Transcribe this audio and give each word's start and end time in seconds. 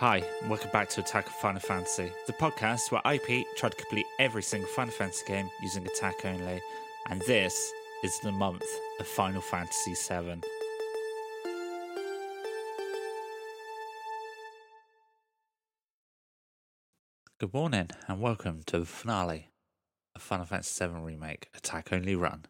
Hi, 0.00 0.24
welcome 0.48 0.70
back 0.70 0.88
to 0.88 1.02
Attack 1.02 1.26
On 1.26 1.32
Final 1.34 1.60
Fantasy, 1.60 2.10
the 2.26 2.32
podcast 2.32 2.90
where 2.90 3.02
IP 3.04 3.44
tried 3.54 3.72
to 3.72 3.76
complete 3.76 4.06
every 4.18 4.42
single 4.42 4.66
Final 4.70 4.94
Fantasy 4.94 5.26
game 5.26 5.50
using 5.62 5.86
attack 5.86 6.24
only, 6.24 6.58
and 7.10 7.20
this 7.26 7.70
is 8.02 8.18
the 8.20 8.32
month 8.32 8.64
of 8.98 9.06
Final 9.06 9.42
Fantasy 9.42 9.92
VII. 9.92 10.40
Good 17.38 17.52
morning, 17.52 17.90
and 18.08 18.22
welcome 18.22 18.62
to 18.68 18.78
the 18.78 18.86
finale 18.86 19.50
of 20.16 20.22
Final 20.22 20.46
Fantasy 20.46 20.86
VII 20.86 20.94
Remake 20.94 21.50
Attack 21.54 21.92
Only 21.92 22.14
Run. 22.16 22.46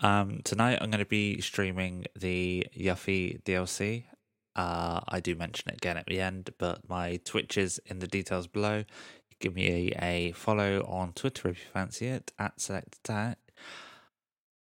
Um, 0.00 0.40
tonight 0.42 0.78
I'm 0.80 0.90
going 0.90 0.98
to 0.98 1.04
be 1.04 1.40
streaming 1.40 2.06
the 2.16 2.66
Yuffie 2.76 3.40
DLC 3.44 4.06
uh, 4.56 5.00
I 5.08 5.20
do 5.20 5.34
mention 5.34 5.70
it 5.70 5.76
again 5.76 5.96
at 5.96 6.06
the 6.06 6.20
end, 6.20 6.50
but 6.58 6.88
my 6.88 7.20
Twitch 7.24 7.58
is 7.58 7.80
in 7.86 7.98
the 7.98 8.06
details 8.06 8.46
below. 8.46 8.84
Give 9.40 9.54
me 9.54 9.92
a, 9.92 10.04
a 10.04 10.32
follow 10.32 10.84
on 10.88 11.12
Twitter 11.12 11.48
if 11.48 11.58
you 11.58 11.70
fancy 11.72 12.06
it 12.06 12.32
at 12.38 12.60
Select 12.60 12.96
Attack. 12.96 13.38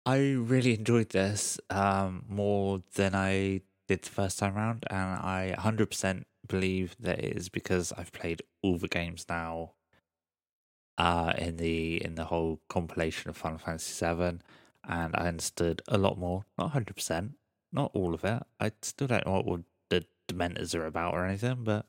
I 0.05 0.17
really 0.31 0.73
enjoyed 0.73 1.09
this 1.09 1.59
um, 1.69 2.25
more 2.27 2.81
than 2.95 3.13
I 3.13 3.61
did 3.87 4.01
the 4.01 4.09
first 4.09 4.39
time 4.39 4.57
around, 4.57 4.85
and 4.89 4.97
I 4.99 5.53
100% 5.59 6.23
believe 6.47 6.95
that 6.99 7.19
it 7.19 7.37
is 7.37 7.49
because 7.49 7.93
I've 7.97 8.11
played 8.11 8.41
all 8.63 8.77
the 8.77 8.87
games 8.87 9.25
now 9.29 9.73
uh, 10.97 11.33
in 11.37 11.57
the 11.57 12.03
in 12.03 12.15
the 12.15 12.25
whole 12.25 12.61
compilation 12.69 13.29
of 13.29 13.37
Final 13.37 13.59
Fantasy 13.59 14.05
VII, 14.05 14.39
and 14.87 15.15
I 15.15 15.27
understood 15.27 15.81
a 15.87 15.97
lot 15.97 16.17
more. 16.17 16.45
Not 16.57 16.73
100%, 16.73 17.33
not 17.71 17.91
all 17.93 18.13
of 18.13 18.23
it. 18.23 18.43
I 18.59 18.71
still 18.81 19.07
don't 19.07 19.25
know 19.25 19.33
what 19.33 19.45
would 19.45 19.65
Dementors 20.31 20.73
are 20.75 20.85
about 20.85 21.13
or 21.13 21.25
anything, 21.25 21.63
but 21.63 21.85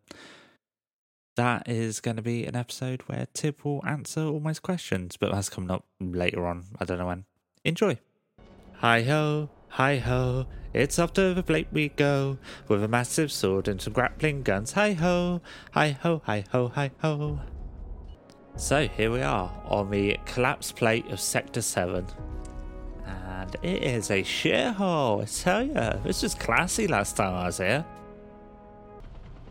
that 1.36 1.68
is 1.68 2.00
going 2.00 2.16
to 2.16 2.22
be 2.22 2.44
an 2.44 2.56
episode 2.56 3.02
where 3.02 3.26
Tib 3.32 3.60
will 3.62 3.82
answer 3.86 4.22
all 4.22 4.40
my 4.40 4.52
questions, 4.54 5.16
but 5.16 5.32
that's 5.32 5.48
coming 5.48 5.70
up 5.70 5.86
later 6.00 6.46
on. 6.46 6.64
I 6.78 6.84
don't 6.84 6.98
know 6.98 7.06
when. 7.06 7.24
Enjoy. 7.64 7.98
Hi 8.78 9.02
ho, 9.02 9.48
hi 9.68 9.98
ho, 9.98 10.46
it's 10.74 10.98
off 10.98 11.12
to 11.12 11.34
the 11.34 11.42
plate 11.42 11.68
we 11.70 11.90
go 11.90 12.38
with 12.66 12.82
a 12.82 12.88
massive 12.88 13.30
sword 13.30 13.68
and 13.68 13.80
some 13.80 13.92
grappling 13.92 14.42
guns. 14.42 14.72
Hi 14.72 14.92
ho, 14.92 15.40
hi 15.70 15.90
ho, 15.90 16.20
hi 16.24 16.44
ho, 16.50 16.68
hi 16.68 16.90
ho. 17.00 17.40
So 18.56 18.88
here 18.88 19.10
we 19.10 19.22
are 19.22 19.52
on 19.66 19.90
the 19.90 20.18
collapsed 20.26 20.76
plate 20.76 21.06
of 21.10 21.20
Sector 21.20 21.62
7. 21.62 22.06
And 23.06 23.56
it 23.62 23.82
is 23.82 24.10
a 24.10 24.22
shithole, 24.22 25.22
I 25.22 25.24
tell 25.24 25.62
you. 25.62 26.02
This 26.04 26.22
was 26.22 26.34
classy 26.34 26.86
last 26.86 27.16
time 27.16 27.34
I 27.34 27.46
was 27.46 27.58
here 27.58 27.84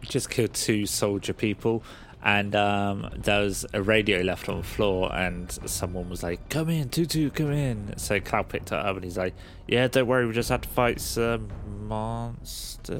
just 0.01 0.29
killed 0.29 0.53
two 0.53 0.85
soldier 0.85 1.33
people 1.33 1.83
and 2.23 2.55
um, 2.55 3.09
there 3.15 3.41
was 3.41 3.65
a 3.73 3.81
radio 3.81 4.21
left 4.21 4.47
on 4.47 4.57
the 4.57 4.63
floor, 4.63 5.11
and 5.13 5.51
someone 5.65 6.07
was 6.09 6.21
like, 6.21 6.49
"Come 6.49 6.69
in, 6.69 6.89
Tutu, 6.89 7.31
come 7.31 7.51
in." 7.51 7.97
So 7.97 8.19
Cloud 8.19 8.49
picked 8.49 8.67
it 8.67 8.73
up, 8.73 8.95
and 8.95 9.03
he's 9.03 9.17
like, 9.17 9.33
"Yeah, 9.67 9.87
don't 9.87 10.05
worry, 10.07 10.27
we 10.27 10.33
just 10.33 10.49
had 10.49 10.61
to 10.63 10.69
fight 10.69 11.01
some 11.01 11.49
monsters." 11.87 12.91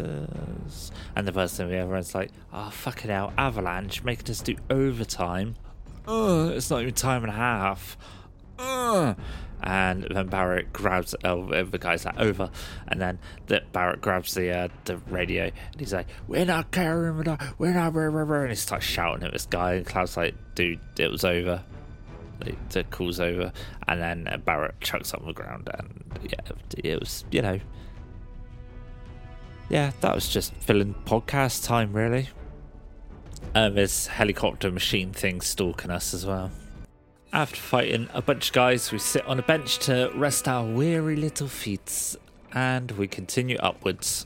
And 1.16 1.28
the 1.28 1.32
person 1.32 1.70
the 1.70 1.76
everyone's 1.78 2.16
like, 2.16 2.32
"Oh, 2.52 2.72
fucking 2.72 3.12
hell, 3.12 3.32
Avalanche 3.38 4.04
making 4.04 4.32
us 4.32 4.42
do 4.42 4.56
overtime. 4.72 5.56
Oh, 6.08 6.50
it's 6.50 6.72
not 6.72 6.82
even 6.82 6.96
time 6.96 7.24
and 7.24 7.32
a 7.32 7.36
half." 7.36 7.98
Ugh 8.58 9.16
and 9.64 10.08
then 10.10 10.28
Barrett 10.28 10.74
grabs 10.74 11.14
oh, 11.24 11.46
the 11.64 11.78
guy's 11.78 12.06
like 12.06 12.20
over, 12.20 12.50
and 12.88 13.00
then 13.00 13.20
the 13.48 13.62
Barret 13.72 14.02
grabs 14.02 14.34
the 14.34 14.52
uh, 14.52 14.68
the 14.86 14.98
radio 14.98 15.46
and 15.46 15.80
he's 15.80 15.94
like, 15.94 16.08
"We're 16.28 16.46
not 16.46 16.72
carrying, 16.72 17.18
we're 17.18 17.24
not, 17.24 17.42
we're 17.60 17.74
not," 17.74 17.94
and 17.96 18.50
he 18.50 18.56
starts 18.56 18.86
shouting 18.86 19.24
at 19.24 19.34
this 19.34 19.46
guy, 19.46 19.74
and 19.74 19.86
Cloud's 19.86 20.18
like, 20.18 20.36
"Dude, 20.56 20.80
it 20.98 21.12
was 21.12 21.24
over." 21.24 21.64
The 22.70 22.84
call's 22.86 23.20
over, 23.20 23.52
and 23.88 24.02
then 24.02 24.28
uh, 24.28 24.38
Barret 24.38 24.82
chucks 24.82 25.14
on 25.14 25.24
the 25.28 25.34
ground, 25.34 25.70
and 25.76 26.04
yeah, 26.24 26.40
it 26.84 27.00
was 27.00 27.24
you 27.30 27.44
know, 27.44 27.60
yeah, 29.70 29.92
that 30.02 30.16
was 30.16 30.28
just 30.28 30.54
filling 30.56 30.96
podcast 31.06 31.66
time 31.66 31.94
really. 31.94 32.30
Um, 33.54 33.76
this 33.76 34.08
helicopter 34.08 34.72
machine 34.72 35.12
thing 35.12 35.42
stalking 35.42 35.92
us 35.92 36.14
as 36.14 36.26
well. 36.26 36.52
After 37.34 37.62
fighting 37.62 38.10
a 38.14 38.22
bunch 38.22 38.50
of 38.50 38.54
guys, 38.54 38.92
we 38.92 39.00
sit 39.00 39.26
on 39.26 39.40
a 39.40 39.42
bench 39.42 39.78
to 39.86 40.12
rest 40.16 40.50
our 40.50 40.66
weary 40.66 41.16
little 41.16 41.48
feet 41.48 42.18
and 42.52 42.92
we 42.92 43.08
continue 43.08 43.56
upwards. 43.60 44.26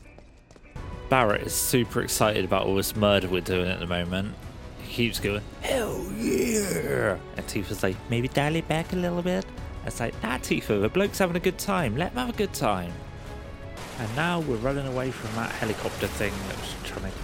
Barrett 1.08 1.42
is 1.42 1.54
super 1.54 2.02
excited 2.02 2.44
about 2.44 2.66
all 2.66 2.74
this 2.74 2.96
murder 2.96 3.28
we're 3.28 3.42
doing 3.42 3.70
at 3.70 3.78
the 3.78 3.86
moment. 3.86 4.34
He 4.82 4.92
keeps 4.92 5.20
going, 5.20 5.42
Hell 5.60 6.04
yeah! 6.16 7.16
And 7.36 7.46
Tifa's 7.46 7.84
like, 7.84 7.94
Maybe 8.10 8.26
dial 8.26 8.56
it 8.56 8.66
back 8.66 8.92
a 8.92 8.96
little 8.96 9.22
bit. 9.22 9.46
It's 9.86 10.00
like, 10.00 10.20
Nah, 10.24 10.38
Tifa, 10.38 10.80
the 10.80 10.88
bloke's 10.88 11.18
having 11.18 11.36
a 11.36 11.40
good 11.40 11.58
time. 11.58 11.96
Let 11.96 12.10
him 12.10 12.18
have 12.18 12.30
a 12.30 12.36
good 12.36 12.54
time. 12.54 12.92
And 14.00 14.16
now 14.16 14.40
we're 14.40 14.56
running 14.56 14.86
away 14.88 15.12
from 15.12 15.32
that 15.36 15.52
helicopter 15.52 16.08
thing 16.08 16.32
that 16.48 16.58
was 16.58 16.74
trying 16.82 17.12
to 17.12 17.18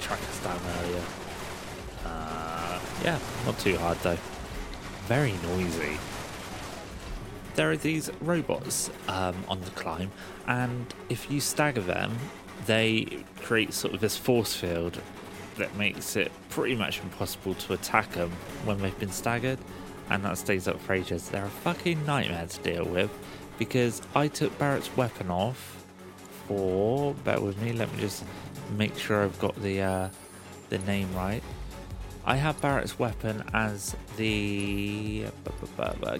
track 0.00 0.18
us 0.18 0.42
down 0.42 0.60
earlier. 0.80 1.04
Uh, 2.04 2.80
yeah, 3.04 3.18
not 3.46 3.56
too 3.60 3.76
hard 3.76 3.96
though 3.98 4.18
very 5.10 5.32
noisy. 5.42 5.98
There 7.56 7.68
are 7.68 7.76
these 7.76 8.12
robots 8.20 8.90
um, 9.08 9.34
on 9.48 9.60
the 9.60 9.70
climb, 9.72 10.12
and 10.46 10.86
if 11.08 11.28
you 11.28 11.40
stagger 11.40 11.80
them, 11.80 12.16
they 12.66 13.24
create 13.42 13.74
sort 13.74 13.92
of 13.92 14.00
this 14.00 14.16
force 14.16 14.54
field 14.54 15.02
that 15.56 15.74
makes 15.74 16.14
it 16.14 16.30
pretty 16.48 16.76
much 16.76 17.00
impossible 17.00 17.54
to 17.54 17.72
attack 17.72 18.12
them 18.12 18.30
when 18.64 18.78
they've 18.78 19.00
been 19.00 19.10
staggered, 19.10 19.58
and 20.10 20.24
that 20.24 20.38
stays 20.38 20.68
up 20.68 20.80
for 20.80 20.92
ages. 20.92 21.28
They're 21.28 21.46
a 21.46 21.50
fucking 21.66 22.06
nightmare 22.06 22.46
to 22.46 22.60
deal 22.60 22.84
with 22.84 23.10
because 23.58 24.00
I 24.14 24.28
took 24.28 24.56
Barrett's 24.60 24.96
weapon 24.96 25.28
off 25.28 25.84
for. 26.46 27.14
Bear 27.24 27.40
with 27.40 27.60
me, 27.60 27.72
let 27.72 27.92
me 27.92 28.00
just 28.00 28.22
make 28.78 28.96
sure 28.96 29.24
I've 29.24 29.40
got 29.40 29.60
the 29.60 29.80
uh, 29.80 30.08
the 30.68 30.78
name 30.78 31.12
right. 31.16 31.39
I 32.24 32.36
have 32.36 32.60
Barrett's 32.60 32.98
weapon 32.98 33.42
as 33.54 33.96
the 34.16 35.24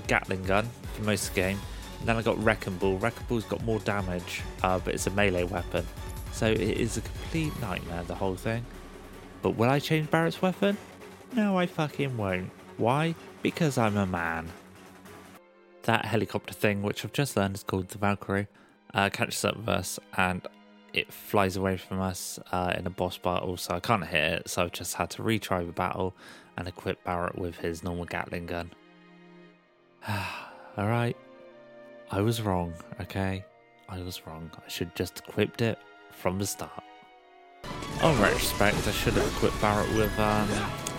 Gatling 0.06 0.42
gun 0.44 0.68
for 0.94 1.02
most 1.02 1.28
of 1.28 1.34
the 1.34 1.40
game. 1.40 1.60
And 1.98 2.08
then 2.08 2.16
I 2.16 2.22
got 2.22 2.42
Wrecking 2.42 2.76
Ball. 2.76 2.96
Wrecking 2.96 3.26
Ball's 3.28 3.44
got 3.44 3.62
more 3.64 3.78
damage, 3.80 4.42
uh, 4.62 4.78
but 4.78 4.94
it's 4.94 5.06
a 5.06 5.10
melee 5.10 5.44
weapon. 5.44 5.86
So 6.32 6.46
it 6.46 6.60
is 6.60 6.96
a 6.96 7.02
complete 7.02 7.52
nightmare, 7.60 8.02
the 8.04 8.14
whole 8.14 8.36
thing. 8.36 8.64
But 9.42 9.50
will 9.50 9.68
I 9.68 9.78
change 9.78 10.10
Barrett's 10.10 10.40
weapon? 10.40 10.78
No, 11.34 11.58
I 11.58 11.66
fucking 11.66 12.16
won't. 12.16 12.50
Why? 12.78 13.14
Because 13.42 13.76
I'm 13.76 13.96
a 13.96 14.06
man. 14.06 14.48
That 15.82 16.06
helicopter 16.06 16.54
thing, 16.54 16.82
which 16.82 17.04
I've 17.04 17.12
just 17.12 17.36
learned 17.36 17.56
is 17.56 17.62
called 17.62 17.88
the 17.88 17.98
Valkyrie, 17.98 18.48
uh, 18.94 19.10
catches 19.10 19.44
up 19.44 19.56
with 19.56 19.68
us, 19.68 19.98
and 20.16 20.46
it 20.92 21.12
flies 21.12 21.56
away 21.56 21.76
from 21.76 22.00
us 22.00 22.38
uh, 22.52 22.74
in 22.76 22.86
a 22.86 22.90
boss 22.90 23.18
battle, 23.18 23.56
so 23.56 23.74
I 23.74 23.80
can't 23.80 24.06
hit 24.06 24.32
it. 24.32 24.48
So 24.48 24.64
I've 24.64 24.72
just 24.72 24.94
had 24.94 25.10
to 25.10 25.22
retry 25.22 25.64
the 25.64 25.72
battle 25.72 26.14
and 26.56 26.66
equip 26.68 27.02
Barret 27.04 27.38
with 27.38 27.58
his 27.58 27.82
normal 27.82 28.04
Gatling 28.04 28.46
gun. 28.46 28.70
All 30.08 30.88
right, 30.88 31.16
I 32.10 32.20
was 32.20 32.42
wrong. 32.42 32.74
Okay, 33.00 33.44
I 33.88 34.00
was 34.00 34.26
wrong. 34.26 34.50
I 34.56 34.68
should 34.68 34.94
just 34.94 35.20
equipped 35.20 35.62
it 35.62 35.78
from 36.10 36.38
the 36.38 36.46
start. 36.46 36.82
On 38.02 38.20
retrospect, 38.20 38.88
I 38.88 38.92
should 38.92 39.12
have 39.14 39.26
equipped 39.36 39.60
Barret 39.60 39.88
with 39.94 40.18
um, 40.18 40.48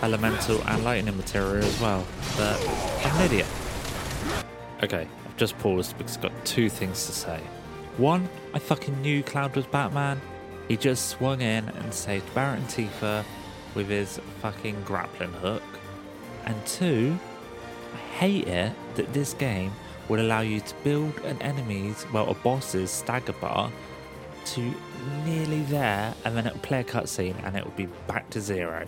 elemental 0.02 0.62
and 0.68 0.84
lightning 0.84 1.16
material 1.16 1.64
as 1.64 1.80
well, 1.80 2.06
but 2.36 2.60
I'm 3.04 3.16
an 3.16 3.26
idiot. 3.26 3.46
Okay, 4.82 5.06
I've 5.26 5.36
just 5.36 5.58
paused 5.58 5.96
because 5.98 6.16
I've 6.16 6.22
got 6.22 6.44
two 6.44 6.68
things 6.68 7.06
to 7.06 7.12
say. 7.12 7.40
One, 7.98 8.28
I 8.54 8.58
fucking 8.58 9.02
knew 9.02 9.22
Cloud 9.22 9.54
was 9.54 9.66
Batman. 9.66 10.20
He 10.68 10.76
just 10.76 11.08
swung 11.08 11.42
in 11.42 11.68
and 11.68 11.92
saved 11.92 12.32
Barret 12.34 12.58
and 12.58 12.68
Tifa 12.68 13.24
with 13.74 13.88
his 13.88 14.18
fucking 14.40 14.82
grappling 14.84 15.32
hook. 15.32 15.62
And 16.44 16.66
two, 16.66 17.18
I 17.92 17.96
hate 18.18 18.48
it 18.48 18.72
that 18.94 19.12
this 19.12 19.34
game 19.34 19.72
would 20.08 20.20
allow 20.20 20.40
you 20.40 20.60
to 20.60 20.74
build 20.82 21.18
an 21.20 21.40
enemy's, 21.42 22.06
well, 22.12 22.30
a 22.30 22.34
boss's 22.34 22.90
stagger 22.90 23.34
bar 23.34 23.70
to 24.44 24.74
nearly 25.24 25.62
there, 25.62 26.14
and 26.24 26.36
then 26.36 26.46
it'll 26.46 26.58
play 26.60 26.80
a 26.80 26.84
cutscene 26.84 27.36
and 27.44 27.56
it 27.56 27.64
will 27.64 27.72
be 27.72 27.86
back 28.06 28.28
to 28.30 28.40
zero. 28.40 28.86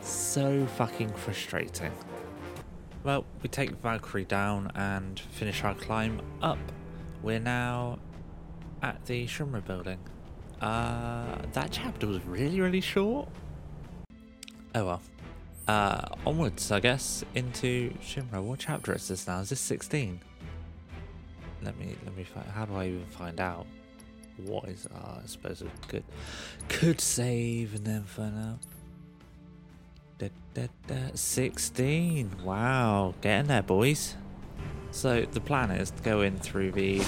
So 0.00 0.66
fucking 0.76 1.12
frustrating. 1.14 1.92
Well, 3.02 3.24
we 3.42 3.48
take 3.48 3.70
Valkyrie 3.82 4.24
down 4.24 4.70
and 4.74 5.18
finish 5.18 5.64
our 5.64 5.74
climb 5.74 6.20
up. 6.42 6.58
We're 7.22 7.40
now 7.40 7.98
at 8.82 9.04
the 9.06 9.26
Shinra 9.26 9.64
building. 9.64 9.98
Uh, 10.60 11.36
that 11.52 11.70
chapter 11.70 12.06
was 12.06 12.22
really, 12.24 12.60
really 12.60 12.80
short. 12.80 13.28
Oh 14.74 14.84
well. 14.84 15.02
Uh, 15.68 16.00
onwards, 16.24 16.70
I 16.70 16.78
guess, 16.78 17.24
into 17.34 17.90
Shinra. 18.00 18.40
What 18.40 18.60
chapter 18.60 18.94
is 18.94 19.08
this 19.08 19.26
now? 19.26 19.40
Is 19.40 19.48
this 19.48 19.60
16? 19.60 20.20
Let 21.62 21.76
me, 21.78 21.96
let 22.04 22.16
me 22.16 22.22
find, 22.22 22.46
how 22.46 22.66
do 22.66 22.76
I 22.76 22.86
even 22.86 23.06
find 23.06 23.40
out? 23.40 23.66
What 24.44 24.68
is, 24.68 24.86
uh, 24.94 25.20
I 25.22 25.26
suppose 25.26 25.62
I 25.62 25.86
could, 25.88 26.04
could 26.68 27.00
save 27.00 27.74
and 27.74 27.84
then 27.84 28.04
find 28.04 28.38
out. 28.38 28.58
Da, 30.18 30.28
da, 30.54 30.68
da. 30.86 31.10
16. 31.14 32.30
Wow, 32.44 33.14
getting 33.20 33.48
there, 33.48 33.62
boys. 33.62 34.14
So 34.92 35.22
the 35.22 35.40
plan 35.40 35.70
is 35.72 35.90
to 35.90 36.02
go 36.02 36.20
in 36.20 36.38
through 36.38 36.72
the 36.72 37.02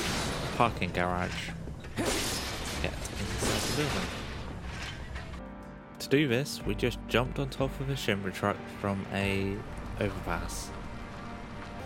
parking 0.57 0.91
garage. 0.91 1.51
To 5.99 6.09
do 6.09 6.29
this, 6.29 6.63
we 6.65 6.75
just 6.75 6.99
jumped 7.09 7.39
on 7.39 7.51
top 7.51 7.79
of 7.81 7.91
a 7.91 7.95
Shinra 7.95 8.33
truck 8.33 8.57
from 8.81 9.05
a 9.13 9.57
overpass. 10.01 10.71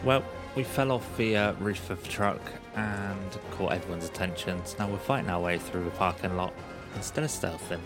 Well, 0.05 0.25
we 0.55 0.65
fell 0.65 0.93
off 0.93 1.17
the 1.17 1.37
uh, 1.37 1.53
roof 1.55 1.91
of 1.91 2.03
the 2.03 2.09
truck 2.09 2.41
and 2.75 3.39
caught 3.53 3.73
everyone's 3.73 4.07
attention, 4.07 4.65
so 4.65 4.77
now 4.79 4.91
we're 4.91 4.99
fighting 4.99 5.31
our 5.31 5.41
way 5.41 5.59
through 5.59 5.85
the 5.85 5.91
parking 5.91 6.37
lot 6.37 6.53
instead 6.95 7.25
of 7.25 7.31
stealthing. 7.31 7.81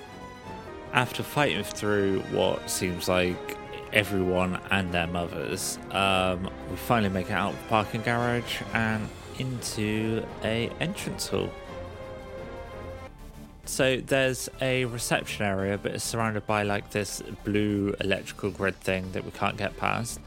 After 0.93 1.23
fighting 1.23 1.63
through 1.65 2.21
what 2.33 2.69
seems 2.69 3.09
like 3.09 3.57
everyone 3.93 4.61
and 4.71 4.93
their 4.93 5.07
mothers, 5.07 5.79
um, 5.93 6.51
we 6.71 6.77
finally 6.77 7.13
make 7.13 7.31
it 7.31 7.33
out 7.33 7.55
of 7.55 7.63
the 7.63 7.69
parking 7.69 8.03
garage 8.03 8.63
and 8.75 9.09
into 9.39 10.27
a 10.43 10.71
entrance 10.81 11.29
hall. 11.29 11.51
So 13.67 13.97
there's 13.97 14.49
a 14.61 14.85
reception 14.87 15.45
area, 15.45 15.77
but 15.77 15.93
it's 15.93 16.05
surrounded 16.05 16.47
by 16.47 16.63
like 16.63 16.91
this 16.91 17.21
blue 17.45 17.95
electrical 18.01 18.51
grid 18.51 18.77
thing 18.77 19.11
that 19.13 19.25
we 19.25 19.33
can't 19.33 19.57
get 19.57 19.77
past. 19.77 20.21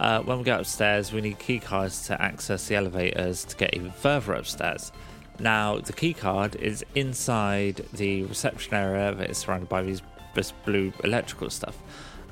Uh, 0.00 0.22
when 0.22 0.38
we 0.38 0.44
get 0.44 0.60
upstairs, 0.60 1.12
we 1.12 1.20
need 1.20 1.38
keycards 1.38 2.06
to 2.06 2.20
access 2.20 2.68
the 2.68 2.74
elevators 2.74 3.44
to 3.44 3.56
get 3.56 3.74
even 3.74 3.90
further 3.90 4.34
upstairs. 4.34 4.92
Now, 5.38 5.78
the 5.78 5.92
keycard 5.92 6.56
is 6.56 6.84
inside 6.94 7.84
the 7.92 8.24
reception 8.24 8.74
area 8.74 9.14
that 9.14 9.30
is 9.30 9.38
surrounded 9.38 9.68
by 9.68 9.82
these 9.82 10.02
this 10.34 10.52
blue 10.52 10.92
electrical 11.04 11.50
stuff. 11.50 11.76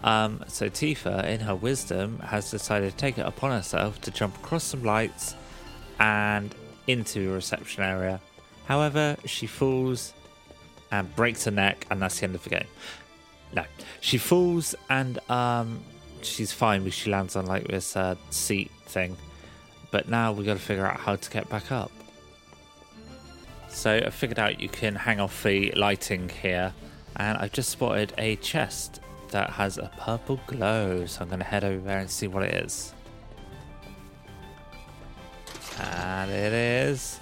Um, 0.02 0.44
so 0.48 0.68
Tifa, 0.68 1.24
in 1.24 1.40
her 1.40 1.54
wisdom, 1.54 2.18
has 2.20 2.50
decided 2.50 2.90
to 2.90 2.96
take 2.96 3.16
it 3.16 3.26
upon 3.26 3.50
herself 3.50 4.00
to 4.02 4.10
jump 4.10 4.36
across 4.36 4.64
some 4.64 4.82
lights 4.82 5.34
and 5.98 6.54
into 6.86 7.26
the 7.26 7.32
reception 7.32 7.82
area. 7.82 8.20
However, 8.66 9.16
she 9.24 9.46
falls 9.46 10.12
and 11.00 11.14
breaks 11.16 11.44
her 11.44 11.50
neck, 11.50 11.86
and 11.90 12.00
that's 12.00 12.20
the 12.20 12.24
end 12.24 12.34
of 12.34 12.44
the 12.44 12.50
game. 12.50 12.66
No, 13.52 13.64
she 14.00 14.18
falls 14.18 14.74
and 14.88 15.18
um, 15.30 15.80
she's 16.22 16.52
fine 16.52 16.84
because 16.84 16.98
she 16.98 17.10
lands 17.10 17.36
on 17.36 17.46
like 17.46 17.66
this 17.68 17.96
uh, 17.96 18.16
seat 18.30 18.70
thing. 18.86 19.16
But 19.90 20.08
now 20.08 20.32
we 20.32 20.44
got 20.44 20.54
to 20.54 20.62
figure 20.62 20.86
out 20.86 20.98
how 20.98 21.16
to 21.16 21.30
get 21.30 21.48
back 21.48 21.70
up. 21.70 21.90
So 23.68 23.96
I 23.96 24.10
figured 24.10 24.38
out 24.38 24.60
you 24.60 24.68
can 24.68 24.94
hang 24.94 25.20
off 25.20 25.42
the 25.42 25.72
lighting 25.72 26.28
here, 26.28 26.72
and 27.16 27.38
I've 27.38 27.52
just 27.52 27.70
spotted 27.70 28.12
a 28.18 28.36
chest 28.36 29.00
that 29.30 29.50
has 29.50 29.78
a 29.78 29.90
purple 29.98 30.40
glow. 30.46 31.06
So 31.06 31.22
I'm 31.22 31.28
going 31.28 31.40
to 31.40 31.44
head 31.44 31.64
over 31.64 31.84
there 31.84 31.98
and 31.98 32.10
see 32.10 32.28
what 32.28 32.44
it 32.44 32.54
is. 32.54 32.94
And 35.80 36.30
it 36.30 36.52
is 36.52 37.18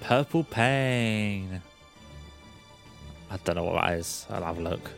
purple 0.00 0.44
pain. 0.44 1.62
I 3.32 3.38
don't 3.44 3.56
know 3.56 3.64
what 3.64 3.82
that 3.82 3.94
is. 3.94 4.26
I'll 4.28 4.44
have 4.44 4.58
a 4.58 4.60
look. 4.60 4.90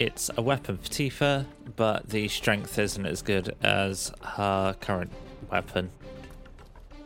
It's 0.00 0.28
a 0.36 0.42
weapon 0.42 0.76
for 0.76 0.88
Tifa, 0.88 1.46
but 1.76 2.08
the 2.08 2.26
strength 2.26 2.76
isn't 2.80 3.06
as 3.06 3.22
good 3.22 3.54
as 3.62 4.10
her 4.22 4.74
current 4.80 5.12
weapon. 5.52 5.90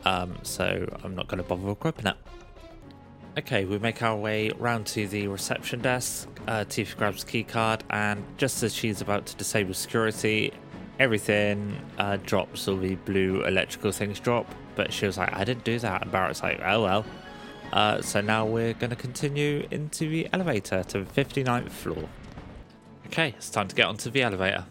Um, 0.05 0.35
so 0.41 0.89
I'm 1.03 1.13
not 1.13 1.27
going 1.27 1.37
to 1.37 1.47
bother 1.47 1.69
equipping 1.69 2.07
it. 2.07 2.15
Okay, 3.37 3.65
we 3.65 3.77
make 3.77 4.01
our 4.01 4.15
way 4.15 4.49
round 4.57 4.87
to 4.87 5.07
the 5.07 5.27
reception 5.27 5.81
desk. 5.81 6.27
Uh, 6.47 6.65
Tifa 6.67 6.97
grabs 6.97 7.23
key 7.23 7.43
card, 7.43 7.83
and 7.91 8.23
just 8.37 8.63
as 8.63 8.73
she's 8.73 9.01
about 9.01 9.27
to 9.27 9.35
disable 9.35 9.75
security, 9.75 10.51
everything 10.97 11.79
uh, 11.99 12.17
drops. 12.25 12.67
All 12.67 12.77
the 12.77 12.95
blue 12.95 13.43
electrical 13.43 13.91
things 13.91 14.19
drop. 14.19 14.47
But 14.75 14.91
she 14.91 15.05
was 15.05 15.19
like, 15.19 15.31
"I 15.31 15.43
didn't 15.43 15.63
do 15.63 15.77
that." 15.77 16.01
And 16.01 16.11
Barrett's 16.11 16.41
like, 16.41 16.59
"Oh 16.65 16.81
well." 16.81 17.05
Uh, 17.71 18.01
so 18.01 18.21
now 18.21 18.45
we're 18.45 18.73
going 18.73 18.89
to 18.89 18.95
continue 18.95 19.67
into 19.71 20.09
the 20.09 20.27
elevator 20.33 20.83
to 20.83 21.03
the 21.03 21.23
59th 21.23 21.69
floor. 21.69 22.09
Okay, 23.07 23.33
it's 23.37 23.49
time 23.49 23.67
to 23.67 23.75
get 23.75 23.87
onto 23.87 24.09
the 24.09 24.21
elevator. 24.21 24.65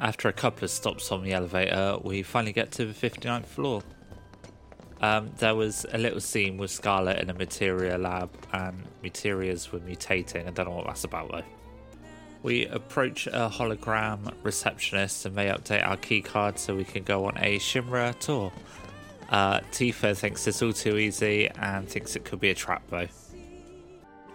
After 0.00 0.28
a 0.28 0.32
couple 0.32 0.64
of 0.64 0.70
stops 0.70 1.12
on 1.12 1.22
the 1.22 1.32
elevator, 1.32 1.98
we 2.02 2.22
finally 2.22 2.52
get 2.52 2.72
to 2.72 2.86
the 2.86 2.94
59th 2.94 3.46
floor. 3.46 3.82
Um, 5.00 5.30
there 5.38 5.54
was 5.54 5.84
a 5.92 5.98
little 5.98 6.20
scene 6.20 6.56
with 6.56 6.70
Scarlet 6.70 7.18
in 7.18 7.28
a 7.28 7.34
materia 7.34 7.98
lab, 7.98 8.30
and 8.52 8.84
materias 9.02 9.72
were 9.72 9.80
mutating. 9.80 10.46
I 10.46 10.50
don't 10.50 10.66
know 10.66 10.76
what 10.76 10.86
that's 10.86 11.04
about 11.04 11.30
though. 11.30 11.42
We 12.42 12.66
approach 12.66 13.26
a 13.28 13.48
hologram 13.52 14.32
receptionist 14.42 15.26
and 15.26 15.36
they 15.36 15.46
update 15.46 15.86
our 15.86 15.96
keycard 15.96 16.58
so 16.58 16.74
we 16.74 16.84
can 16.84 17.04
go 17.04 17.26
on 17.26 17.36
a 17.38 17.58
Shinra 17.58 18.18
tour. 18.18 18.52
Uh, 19.32 19.60
Tifa 19.72 20.14
thinks 20.14 20.46
it's 20.46 20.60
all 20.60 20.74
too 20.74 20.98
easy 20.98 21.48
and 21.48 21.88
thinks 21.88 22.16
it 22.16 22.24
could 22.24 22.38
be 22.38 22.50
a 22.50 22.54
trap 22.54 22.82
though. 22.90 23.08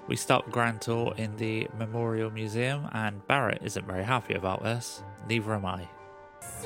We 0.07 0.15
start 0.15 0.49
grand 0.49 0.81
tour 0.81 1.13
in 1.17 1.37
the 1.37 1.67
Memorial 1.77 2.31
Museum, 2.31 2.89
and 2.93 3.25
Barrett 3.27 3.61
isn't 3.63 3.85
very 3.85 4.03
happy 4.03 4.33
about 4.33 4.63
this. 4.63 5.03
Neither 5.29 5.53
am 5.53 5.65
I. 5.65 5.87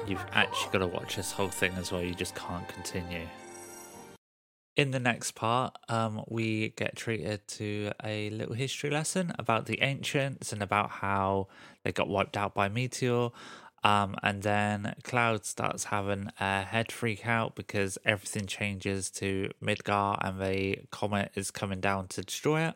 You've 0.07 0.25
actually 0.31 0.71
got 0.71 0.79
to 0.79 0.87
watch 0.87 1.17
this 1.17 1.31
whole 1.33 1.49
thing 1.49 1.73
as 1.73 1.91
well, 1.91 2.01
you 2.01 2.13
just 2.13 2.35
can't 2.35 2.67
continue. 2.69 3.27
In 4.77 4.91
the 4.91 4.99
next 4.99 5.31
part, 5.31 5.75
um, 5.89 6.23
we 6.29 6.69
get 6.69 6.95
treated 6.95 7.45
to 7.49 7.91
a 8.01 8.29
little 8.29 8.55
history 8.55 8.89
lesson 8.89 9.33
about 9.37 9.65
the 9.65 9.81
ancients 9.81 10.53
and 10.53 10.63
about 10.63 10.89
how 10.89 11.47
they 11.83 11.91
got 11.91 12.07
wiped 12.07 12.37
out 12.37 12.53
by 12.53 12.69
meteor. 12.69 13.29
Um, 13.83 14.15
and 14.21 14.43
then 14.43 14.93
Cloud 15.03 15.45
starts 15.45 15.85
having 15.85 16.31
a 16.39 16.61
head 16.61 16.91
freak 16.91 17.25
out 17.25 17.55
because 17.55 17.97
everything 18.05 18.45
changes 18.45 19.09
to 19.11 19.49
Midgar 19.61 20.17
and 20.21 20.39
the 20.39 20.81
comet 20.91 21.31
is 21.35 21.49
coming 21.49 21.79
down 21.79 22.07
to 22.09 22.21
destroy 22.21 22.67
it. 22.67 22.75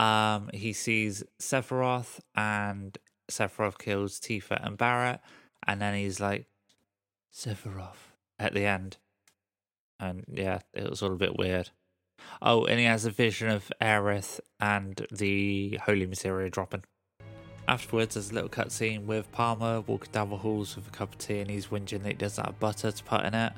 Um, 0.00 0.50
he 0.54 0.72
sees 0.72 1.24
Sephiroth 1.40 2.20
and 2.36 2.96
Sephiroth 3.28 3.78
kills 3.78 4.20
Tifa 4.20 4.64
and 4.64 4.78
Barrett, 4.78 5.20
and 5.66 5.80
then 5.80 5.94
he's 5.94 6.20
like, 6.20 6.46
Sephiroth 7.34 8.14
at 8.38 8.54
the 8.54 8.66
end. 8.66 8.98
And 9.98 10.24
yeah, 10.28 10.60
it 10.72 10.88
was 10.88 11.02
all 11.02 11.12
a 11.12 11.16
bit 11.16 11.36
weird. 11.36 11.70
Oh, 12.40 12.64
and 12.64 12.78
he 12.78 12.86
has 12.86 13.04
a 13.04 13.10
vision 13.10 13.48
of 13.48 13.70
Aerith 13.80 14.40
and 14.58 15.06
the 15.10 15.78
Holy 15.84 16.06
Materia 16.06 16.50
dropping. 16.50 16.84
Afterwards, 17.70 18.16
there's 18.16 18.32
a 18.32 18.34
little 18.34 18.48
cutscene 18.48 19.04
with 19.04 19.30
Palmer 19.30 19.82
walking 19.82 20.10
down 20.10 20.30
the 20.30 20.36
halls 20.36 20.74
with 20.74 20.88
a 20.88 20.90
cup 20.90 21.12
of 21.12 21.18
tea, 21.18 21.38
and 21.38 21.48
he's 21.48 21.68
whinging 21.68 22.02
that 22.02 22.08
he 22.08 22.14
doesn't 22.14 22.44
have 22.44 22.58
butter 22.58 22.90
to 22.90 23.04
put 23.04 23.24
in 23.24 23.32
it. 23.32 23.52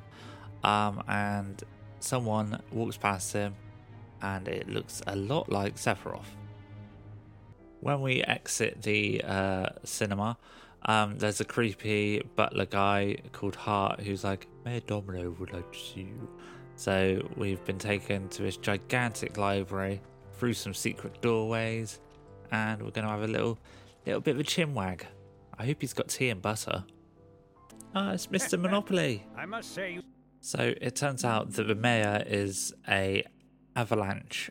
Um, 0.62 1.02
and 1.08 1.64
someone 1.98 2.60
walks 2.70 2.98
past 2.98 3.32
him, 3.32 3.54
and 4.20 4.48
it 4.48 4.68
looks 4.68 5.00
a 5.06 5.16
lot 5.16 5.50
like 5.50 5.76
Sephiroth. 5.76 6.26
When 7.80 8.02
we 8.02 8.22
exit 8.22 8.82
the 8.82 9.22
uh, 9.24 9.68
cinema, 9.84 10.36
um, 10.84 11.16
there's 11.16 11.40
a 11.40 11.46
creepy 11.46 12.20
butler 12.36 12.66
guy 12.66 13.16
called 13.32 13.56
Hart 13.56 14.00
who's 14.00 14.24
like, 14.24 14.46
Mayor 14.66 14.80
Domino 14.80 15.30
would 15.40 15.54
like 15.54 15.72
to 15.72 15.78
see 15.78 16.00
you. 16.00 16.28
So 16.76 17.26
we've 17.38 17.64
been 17.64 17.78
taken 17.78 18.28
to 18.28 18.42
this 18.42 18.58
gigantic 18.58 19.38
library 19.38 20.02
through 20.34 20.52
some 20.52 20.74
secret 20.74 21.22
doorways, 21.22 21.98
and 22.50 22.82
we're 22.82 22.90
going 22.90 23.06
to 23.06 23.10
have 23.10 23.22
a 23.22 23.26
little 23.26 23.58
Little 24.06 24.20
bit 24.20 24.34
of 24.34 24.40
a 24.40 24.44
chinwag. 24.44 25.02
I 25.58 25.66
hope 25.66 25.80
he's 25.80 25.92
got 25.92 26.08
tea 26.08 26.28
and 26.28 26.42
butter. 26.42 26.84
Ah, 27.94 28.12
it's 28.12 28.26
Mr. 28.26 28.58
Monopoly. 28.58 29.24
I 29.36 29.46
must 29.46 29.74
say. 29.74 30.00
So 30.40 30.74
it 30.80 30.96
turns 30.96 31.24
out 31.24 31.52
that 31.52 31.64
the 31.64 31.74
mayor 31.74 32.24
is 32.26 32.74
a 32.88 33.24
Avalanche 33.76 34.50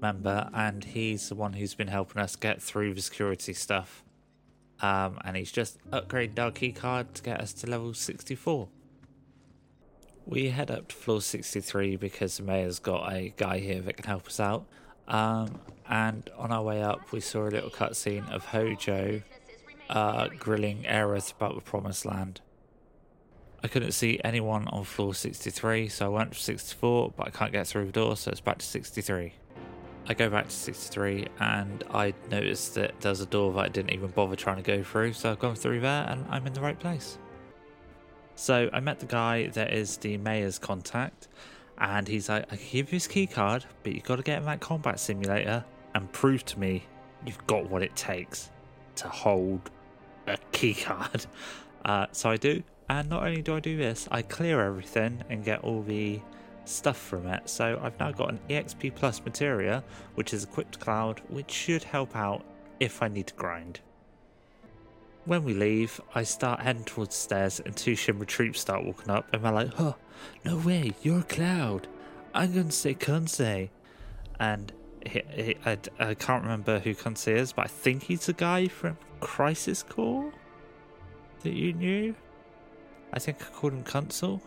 member, 0.00 0.48
and 0.54 0.84
he's 0.84 1.28
the 1.28 1.34
one 1.34 1.54
who's 1.54 1.74
been 1.74 1.88
helping 1.88 2.22
us 2.22 2.36
get 2.36 2.62
through 2.62 2.94
the 2.94 3.02
security 3.02 3.52
stuff. 3.52 4.04
Um, 4.80 5.18
and 5.24 5.36
he's 5.36 5.52
just 5.52 5.78
upgraded 5.90 6.38
our 6.38 6.50
key 6.50 6.72
card 6.72 7.14
to 7.14 7.22
get 7.22 7.40
us 7.40 7.52
to 7.54 7.70
level 7.70 7.94
64. 7.94 8.68
We 10.26 10.50
head 10.50 10.70
up 10.70 10.88
to 10.88 10.94
floor 10.94 11.20
63 11.20 11.96
because 11.96 12.36
the 12.36 12.44
mayor's 12.44 12.78
got 12.78 13.12
a 13.12 13.32
guy 13.36 13.58
here 13.58 13.80
that 13.80 13.96
can 13.96 14.06
help 14.06 14.26
us 14.28 14.38
out. 14.38 14.66
Um, 15.08 15.60
and 15.88 16.28
on 16.36 16.52
our 16.52 16.62
way 16.62 16.82
up, 16.82 17.12
we 17.12 17.20
saw 17.20 17.46
a 17.46 17.50
little 17.50 17.70
cutscene 17.70 18.30
of 18.30 18.46
Hojo 18.46 19.22
uh, 19.90 20.28
grilling 20.38 20.84
Aerith 20.84 21.32
about 21.32 21.54
the 21.54 21.60
Promised 21.60 22.06
Land. 22.06 22.40
I 23.64 23.68
couldn't 23.68 23.92
see 23.92 24.20
anyone 24.24 24.66
on 24.68 24.84
floor 24.84 25.14
63, 25.14 25.88
so 25.88 26.06
I 26.06 26.08
went 26.08 26.34
for 26.34 26.40
64, 26.40 27.12
but 27.16 27.26
I 27.28 27.30
can't 27.30 27.52
get 27.52 27.66
through 27.66 27.86
the 27.86 27.92
door, 27.92 28.16
so 28.16 28.30
it's 28.30 28.40
back 28.40 28.58
to 28.58 28.66
63. 28.66 29.34
I 30.08 30.14
go 30.14 30.28
back 30.28 30.48
to 30.48 30.54
63 30.54 31.28
and 31.38 31.84
I 31.90 32.12
noticed 32.28 32.74
that 32.74 33.00
there's 33.00 33.20
a 33.20 33.26
door 33.26 33.52
that 33.52 33.60
I 33.60 33.68
didn't 33.68 33.92
even 33.92 34.08
bother 34.10 34.34
trying 34.34 34.56
to 34.56 34.62
go 34.62 34.82
through, 34.82 35.12
so 35.12 35.30
I've 35.30 35.38
gone 35.38 35.54
through 35.54 35.80
there 35.80 36.06
and 36.08 36.26
I'm 36.28 36.44
in 36.46 36.52
the 36.54 36.60
right 36.60 36.78
place. 36.78 37.18
So 38.34 38.68
I 38.72 38.80
met 38.80 38.98
the 38.98 39.06
guy 39.06 39.48
that 39.48 39.72
is 39.72 39.98
the 39.98 40.16
mayor's 40.16 40.58
contact, 40.58 41.28
and 41.82 42.06
he's 42.06 42.28
like, 42.28 42.44
I 42.52 42.56
can 42.56 42.66
give 42.70 42.92
you 42.92 42.96
his 42.96 43.08
key 43.08 43.26
card, 43.26 43.64
but 43.82 43.92
you've 43.92 44.04
got 44.04 44.16
to 44.16 44.22
get 44.22 44.38
in 44.38 44.44
that 44.44 44.60
combat 44.60 45.00
simulator 45.00 45.64
and 45.96 46.10
prove 46.12 46.44
to 46.46 46.58
me 46.58 46.84
you've 47.26 47.44
got 47.48 47.68
what 47.68 47.82
it 47.82 47.94
takes 47.96 48.50
to 48.94 49.08
hold 49.08 49.68
a 50.26 50.38
key 50.52 50.74
card. 50.74 51.26
Uh, 51.84 52.06
so 52.12 52.30
I 52.30 52.36
do, 52.36 52.62
and 52.88 53.10
not 53.10 53.24
only 53.24 53.42
do 53.42 53.56
I 53.56 53.58
do 53.58 53.76
this, 53.76 54.06
I 54.08 54.22
clear 54.22 54.64
everything 54.64 55.24
and 55.28 55.44
get 55.44 55.64
all 55.64 55.82
the 55.82 56.20
stuff 56.64 56.96
from 56.96 57.26
it. 57.26 57.48
So 57.50 57.80
I've 57.82 57.98
now 57.98 58.12
got 58.12 58.30
an 58.30 58.38
EXP 58.48 58.94
Plus 58.94 59.20
materia, 59.24 59.82
which 60.14 60.32
is 60.32 60.44
equipped 60.44 60.78
cloud, 60.78 61.20
which 61.26 61.50
should 61.50 61.82
help 61.82 62.14
out 62.14 62.44
if 62.78 63.02
I 63.02 63.08
need 63.08 63.26
to 63.26 63.34
grind. 63.34 63.80
When 65.24 65.42
we 65.42 65.54
leave, 65.54 66.00
I 66.14 66.22
start 66.22 66.60
heading 66.60 66.84
towards 66.84 67.16
the 67.16 67.20
stairs, 67.20 67.58
and 67.58 67.76
two 67.76 67.94
Shinra 67.94 68.28
troops 68.28 68.60
start 68.60 68.84
walking 68.84 69.10
up, 69.10 69.26
and 69.32 69.44
they're 69.44 69.50
like, 69.50 69.74
"Huh, 69.74 69.94
no 70.44 70.56
way, 70.58 70.94
you're 71.02 71.20
a 71.20 71.24
cloud. 71.24 71.88
I'm 72.34 72.54
gonna 72.54 72.72
say 72.72 72.94
Kunsel." 72.94 73.70
And 74.40 74.72
he, 75.06 75.22
he, 75.30 75.56
I, 75.64 75.78
I 75.98 76.14
can't 76.14 76.42
remember 76.42 76.78
who 76.78 76.94
Kunsel 76.94 77.36
is, 77.36 77.52
but 77.52 77.66
I 77.66 77.68
think 77.68 78.04
he's 78.04 78.26
the 78.26 78.32
guy 78.32 78.68
from 78.68 78.96
Crisis 79.20 79.82
Core 79.82 80.32
that 81.42 81.52
you 81.52 81.72
knew. 81.72 82.14
I 83.12 83.18
think 83.18 83.38
I 83.42 83.44
called 83.46 83.72
him 83.74 83.84
Kunsel. 83.84 84.40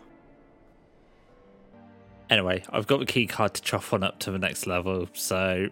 Anyway, 2.30 2.64
I've 2.72 2.88
got 2.88 3.00
the 3.00 3.06
key 3.06 3.28
card 3.28 3.54
to 3.54 3.62
chuff 3.62 3.94
on 3.94 4.04
up 4.04 4.20
to 4.20 4.32
the 4.32 4.40
next 4.40 4.66
level. 4.66 5.08
So, 5.14 5.68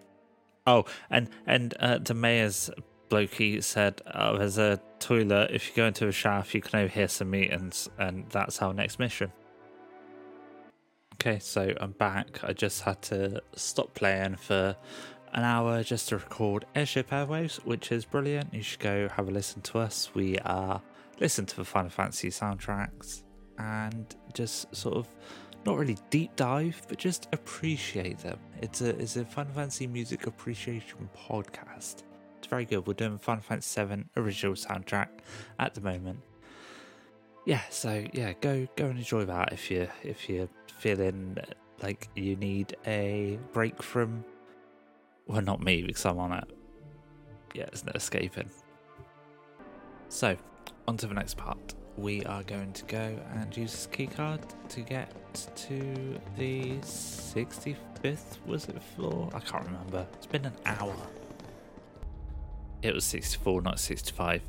oh, 0.67 0.85
and 1.09 1.29
and 1.47 1.73
uh, 1.79 1.97
the 1.97 2.13
mayor's 2.13 2.69
blokey 3.09 3.63
said 3.63 4.01
oh, 4.13 4.37
there's 4.37 4.57
a 4.57 4.79
toilet. 4.99 5.51
If 5.51 5.69
you 5.69 5.75
go 5.75 5.87
into 5.87 6.07
a 6.07 6.11
shaft, 6.11 6.53
you 6.53 6.61
can 6.61 6.79
overhear 6.79 7.07
some 7.07 7.31
meetings, 7.31 7.89
and 7.97 8.29
that's 8.29 8.61
our 8.61 8.73
next 8.73 8.99
mission. 8.99 9.31
Okay, 11.25 11.39
so 11.39 11.73
I'm 11.79 11.93
back. 11.93 12.43
I 12.43 12.51
just 12.51 12.81
had 12.81 13.01
to 13.03 13.41
stop 13.55 13.93
playing 13.93 14.35
for 14.35 14.75
an 15.31 15.43
hour 15.45 15.81
just 15.81 16.09
to 16.09 16.17
record 16.17 16.65
Airship 16.75 17.11
Airwaves, 17.11 17.63
which 17.63 17.93
is 17.93 18.03
brilliant. 18.03 18.53
You 18.53 18.61
should 18.61 18.81
go 18.81 19.07
have 19.07 19.29
a 19.29 19.31
listen 19.31 19.61
to 19.61 19.79
us. 19.79 20.09
We 20.13 20.37
are 20.39 20.81
listen 21.21 21.45
to 21.45 21.55
the 21.55 21.63
Final 21.63 21.91
Fantasy 21.91 22.27
soundtracks 22.27 23.23
and 23.57 24.13
just 24.33 24.75
sort 24.75 24.97
of 24.97 25.07
not 25.65 25.77
really 25.77 25.97
deep 26.09 26.35
dive, 26.35 26.81
but 26.89 26.97
just 26.97 27.29
appreciate 27.31 28.17
them. 28.17 28.39
It's 28.61 28.81
a 28.81 28.89
it's 28.89 29.15
a 29.15 29.23
Final 29.23 29.53
Fantasy 29.53 29.87
music 29.87 30.27
appreciation 30.27 31.09
podcast. 31.17 32.03
It's 32.37 32.47
very 32.49 32.65
good. 32.65 32.85
We're 32.85 32.95
doing 32.95 33.17
Final 33.17 33.43
Fantasy 33.43 33.81
VII 33.81 34.03
original 34.17 34.55
soundtrack 34.55 35.07
at 35.57 35.73
the 35.73 35.79
moment. 35.79 36.19
Yeah, 37.45 37.61
so 37.69 38.05
yeah, 38.11 38.33
go 38.41 38.67
go 38.75 38.87
and 38.87 38.97
enjoy 38.97 39.23
that 39.23 39.53
if 39.53 39.71
you 39.71 39.87
if 40.03 40.27
you're 40.27 40.49
feeling 40.77 41.37
like 41.81 42.09
you 42.15 42.35
need 42.35 42.75
a 42.85 43.39
break 43.51 43.81
from 43.81 44.23
well 45.27 45.41
not 45.41 45.61
me 45.61 45.83
because 45.83 46.05
I'm 46.05 46.19
on 46.19 46.33
it. 46.33 46.45
Yeah, 47.53 47.65
there's 47.65 47.85
no 47.85 47.91
escaping. 47.95 48.49
So, 50.09 50.35
on 50.87 50.97
to 50.97 51.07
the 51.07 51.13
next 51.13 51.37
part 51.37 51.75
we 51.97 52.23
are 52.25 52.43
going 52.43 52.73
to 52.73 52.83
go 52.85 53.19
and 53.35 53.55
use 53.55 53.71
this 53.71 53.87
keycard 53.91 54.41
to 54.69 54.81
get 54.81 55.11
to 55.55 56.19
the 56.37 56.77
65th, 56.79 58.45
was 58.45 58.65
it 58.67 58.81
floor? 58.81 59.29
I 59.33 59.39
can't 59.39 59.65
remember. 59.65 60.07
It's 60.13 60.25
been 60.25 60.45
an 60.45 60.55
hour. 60.65 60.95
It 62.81 62.93
was 62.93 63.05
64, 63.05 63.61
not 63.61 63.79
65. 63.79 64.41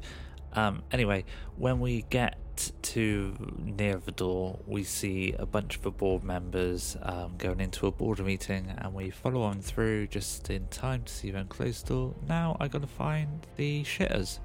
Um, 0.54 0.82
anyway, 0.90 1.24
when 1.56 1.80
we 1.80 2.02
get 2.08 2.38
to 2.82 3.34
near 3.58 3.96
the 3.96 4.12
door, 4.12 4.58
we 4.66 4.84
see 4.84 5.34
a 5.38 5.46
bunch 5.46 5.76
of 5.76 5.82
the 5.82 5.90
board 5.90 6.24
members 6.24 6.96
um, 7.02 7.34
going 7.38 7.60
into 7.60 7.86
a 7.86 7.90
board 7.90 8.20
meeting, 8.20 8.72
and 8.78 8.94
we 8.94 9.10
follow 9.10 9.42
on 9.42 9.60
through 9.60 10.08
just 10.08 10.50
in 10.50 10.68
time 10.68 11.02
to 11.04 11.12
see 11.12 11.30
them 11.30 11.48
close 11.48 11.82
the 11.82 11.88
door. 11.94 12.14
Now 12.28 12.56
I 12.60 12.68
gotta 12.68 12.86
find 12.86 13.46
the 13.56 13.82
shitters. 13.84 14.38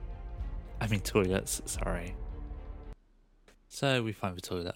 I 0.82 0.88
mean 0.88 1.02
toilets, 1.02 1.62
sorry. 1.66 2.16
So 3.68 4.02
we 4.04 4.12
find 4.12 4.36
the 4.36 4.42
toilet, 4.42 4.76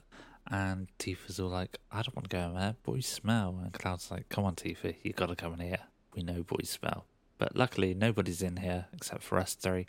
and 0.50 0.88
Tifa's 1.00 1.40
all 1.40 1.50
like, 1.50 1.78
I 1.92 1.98
don't 2.02 2.16
want 2.16 2.30
to 2.30 2.36
go 2.36 2.44
in 2.44 2.54
there, 2.56 2.76
boys 2.84 3.06
smell. 3.06 3.60
And 3.64 3.74
Cloud's 3.74 4.12
like, 4.12 4.30
Come 4.30 4.46
on, 4.46 4.56
Tifa, 4.56 4.96
you 5.02 5.14
gotta 5.14 5.36
come 5.36 5.54
in 5.54 5.60
here. 5.60 5.80
We 6.16 6.24
know 6.24 6.44
boys 6.44 6.70
smell. 6.70 7.06
But 7.38 7.56
luckily, 7.56 7.94
nobody's 7.94 8.42
in 8.42 8.58
here 8.58 8.86
except 8.94 9.24
for 9.24 9.40
us 9.40 9.56
three. 9.56 9.88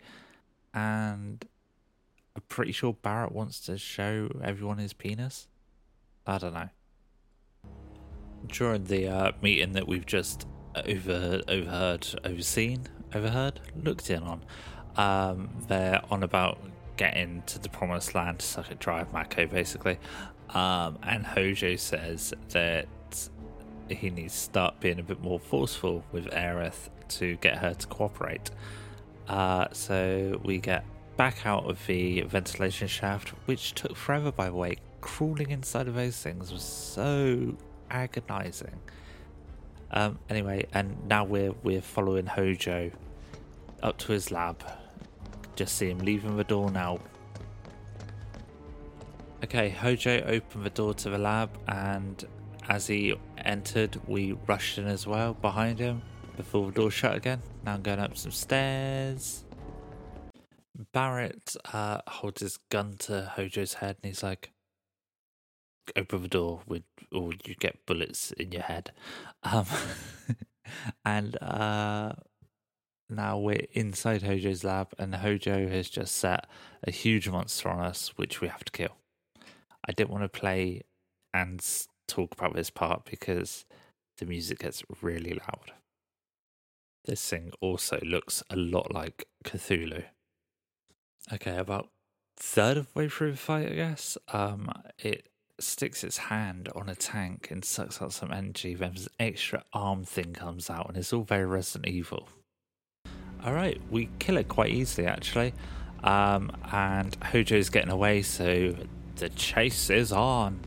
And 0.73 1.45
I'm 2.35 2.43
pretty 2.49 2.73
sure 2.73 2.93
Barrett 2.93 3.31
wants 3.31 3.59
to 3.61 3.77
show 3.77 4.29
everyone 4.43 4.77
his 4.77 4.93
penis. 4.93 5.47
I 6.27 6.37
don't 6.37 6.53
know. 6.53 6.69
During 8.47 8.83
the 8.85 9.07
uh, 9.07 9.31
meeting 9.41 9.73
that 9.73 9.87
we've 9.87 10.05
just 10.05 10.45
over 10.75 11.41
overheard, 11.47 12.07
overseen, 12.25 12.87
overheard, 13.13 13.61
looked 13.81 14.09
in 14.09 14.23
on, 14.23 14.43
um, 14.97 15.49
they're 15.67 16.01
on 16.11 16.23
about 16.23 16.59
getting 16.97 17.41
to 17.45 17.59
the 17.59 17.69
promised 17.69 18.15
land 18.15 18.39
to 18.39 18.45
suck 18.45 18.71
it 18.71 18.79
dry 18.79 19.01
of 19.01 19.13
Mako, 19.13 19.47
basically. 19.47 19.97
Um, 20.49 20.99
and 21.03 21.25
Hojo 21.25 21.75
says 21.75 22.33
that 22.49 22.87
he 23.89 24.09
needs 24.09 24.33
to 24.33 24.39
start 24.39 24.79
being 24.79 24.99
a 24.99 25.03
bit 25.03 25.21
more 25.21 25.39
forceful 25.39 26.03
with 26.11 26.25
Aerith 26.27 26.89
to 27.07 27.35
get 27.37 27.57
her 27.57 27.73
to 27.73 27.87
cooperate. 27.87 28.51
Uh, 29.27 29.67
so 29.71 30.39
we 30.43 30.59
get 30.59 30.85
back 31.17 31.45
out 31.45 31.69
of 31.69 31.85
the 31.87 32.21
ventilation 32.21 32.87
shaft, 32.87 33.29
which 33.45 33.73
took 33.73 33.95
forever, 33.95 34.31
by 34.31 34.47
the 34.47 34.55
way. 34.55 34.77
Crawling 35.01 35.51
inside 35.51 35.87
of 35.87 35.95
those 35.95 36.17
things 36.17 36.51
was 36.51 36.63
so 36.63 37.55
agonizing. 37.89 38.79
Um, 39.91 40.19
anyway, 40.29 40.65
and 40.73 41.07
now 41.07 41.23
we're 41.23 41.53
we're 41.63 41.81
following 41.81 42.25
Hojo 42.25 42.91
up 43.83 43.97
to 43.99 44.13
his 44.13 44.31
lab 44.31 44.63
just 45.55 45.77
see 45.77 45.89
him 45.89 45.99
leaving 45.99 46.37
the 46.37 46.43
door 46.43 46.69
now. 46.69 46.99
Okay, 49.43 49.69
Hojo 49.69 50.23
opened 50.25 50.65
the 50.65 50.69
door 50.69 50.93
to 50.95 51.09
the 51.09 51.17
lab, 51.17 51.49
and 51.67 52.23
as 52.67 52.87
he 52.87 53.15
entered, 53.37 53.99
we 54.07 54.33
rushed 54.47 54.77
in 54.77 54.87
as 54.87 55.05
well 55.05 55.33
behind 55.35 55.79
him 55.79 56.01
before 56.35 56.65
the 56.67 56.71
door 56.73 56.91
shut 56.91 57.15
again. 57.15 57.41
Now 57.65 57.75
I'm 57.75 57.81
going 57.81 57.99
up 57.99 58.17
some 58.17 58.31
stairs. 58.31 59.44
Barret 60.93 61.55
uh, 61.73 62.01
holds 62.07 62.41
his 62.41 62.57
gun 62.69 62.97
to 62.99 63.31
Hojo's 63.35 63.75
head, 63.75 63.97
and 64.01 64.11
he's 64.11 64.23
like, 64.23 64.51
"Open 65.95 66.21
the 66.21 66.27
door, 66.27 66.61
with, 66.67 66.83
or 67.11 67.31
you 67.45 67.55
get 67.55 67.85
bullets 67.85 68.31
in 68.33 68.51
your 68.51 68.63
head." 68.63 68.91
Um, 69.43 69.65
and 71.05 71.41
uh, 71.41 72.13
now 73.09 73.37
we're 73.37 73.67
inside 73.71 74.23
Hojo's 74.23 74.63
lab, 74.63 74.93
and 74.97 75.15
Hojo 75.15 75.67
has 75.69 75.89
just 75.89 76.15
set 76.15 76.45
a 76.83 76.91
huge 76.91 77.29
monster 77.29 77.69
on 77.69 77.79
us, 77.79 78.13
which 78.17 78.41
we 78.41 78.47
have 78.47 78.65
to 78.65 78.71
kill. 78.71 78.97
I 79.87 79.91
didn't 79.91 80.09
want 80.09 80.23
to 80.23 80.39
play 80.39 80.81
and 81.33 81.63
talk 82.07 82.33
about 82.33 82.55
this 82.55 82.69
part 82.69 83.05
because 83.05 83.65
the 84.17 84.25
music 84.25 84.59
gets 84.59 84.83
really 85.01 85.33
loud. 85.33 85.71
This 87.05 87.27
thing 87.29 87.51
also 87.61 87.99
looks 88.03 88.41
a 88.49 88.55
lot 88.55 88.91
like 88.91 89.25
Cthulhu. 89.43 90.05
Okay, 91.33 91.57
about 91.57 91.89
third 92.37 92.77
of 92.77 92.93
the 92.93 92.99
way 92.99 93.09
through 93.09 93.31
the 93.31 93.37
fight, 93.37 93.71
I 93.71 93.75
guess. 93.75 94.17
Um, 94.31 94.71
it 94.99 95.29
sticks 95.59 96.03
its 96.03 96.17
hand 96.17 96.69
on 96.75 96.89
a 96.89 96.95
tank 96.95 97.49
and 97.49 97.63
sucks 97.63 98.01
out 98.01 98.13
some 98.13 98.31
energy. 98.31 98.75
Then 98.75 98.93
this 98.93 99.09
extra 99.19 99.63
arm 99.73 100.03
thing 100.03 100.33
comes 100.33 100.69
out, 100.69 100.87
and 100.87 100.97
it's 100.97 101.13
all 101.13 101.23
very 101.23 101.45
Resident 101.45 101.87
Evil. 101.87 102.27
All 103.43 103.53
right, 103.53 103.79
we 103.89 104.09
kill 104.19 104.37
it 104.37 104.47
quite 104.47 104.71
easily 104.71 105.07
actually. 105.07 105.53
Um, 106.03 106.51
and 106.71 107.19
Hojo's 107.19 107.69
getting 107.69 107.91
away, 107.91 108.21
so 108.21 108.75
the 109.15 109.29
chase 109.29 109.89
is 109.89 110.11
on. 110.11 110.59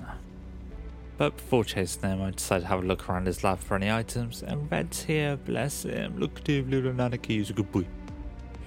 But 1.16 1.36
before 1.36 1.64
chasing 1.64 2.02
him, 2.02 2.22
I 2.22 2.30
decided 2.30 2.62
to 2.62 2.68
have 2.68 2.82
a 2.82 2.86
look 2.86 3.08
around 3.08 3.26
his 3.26 3.42
lab 3.42 3.58
for 3.58 3.74
any 3.74 3.90
items. 3.90 4.42
And 4.42 4.70
Red's 4.70 5.02
here, 5.02 5.36
bless 5.36 5.82
him. 5.82 6.18
Look 6.18 6.38
at 6.38 6.48
him, 6.48 6.70
little 6.70 6.92
Nanaki. 6.92 7.26
He's 7.26 7.50
a 7.50 7.52
good 7.52 7.70
boy. 7.70 7.86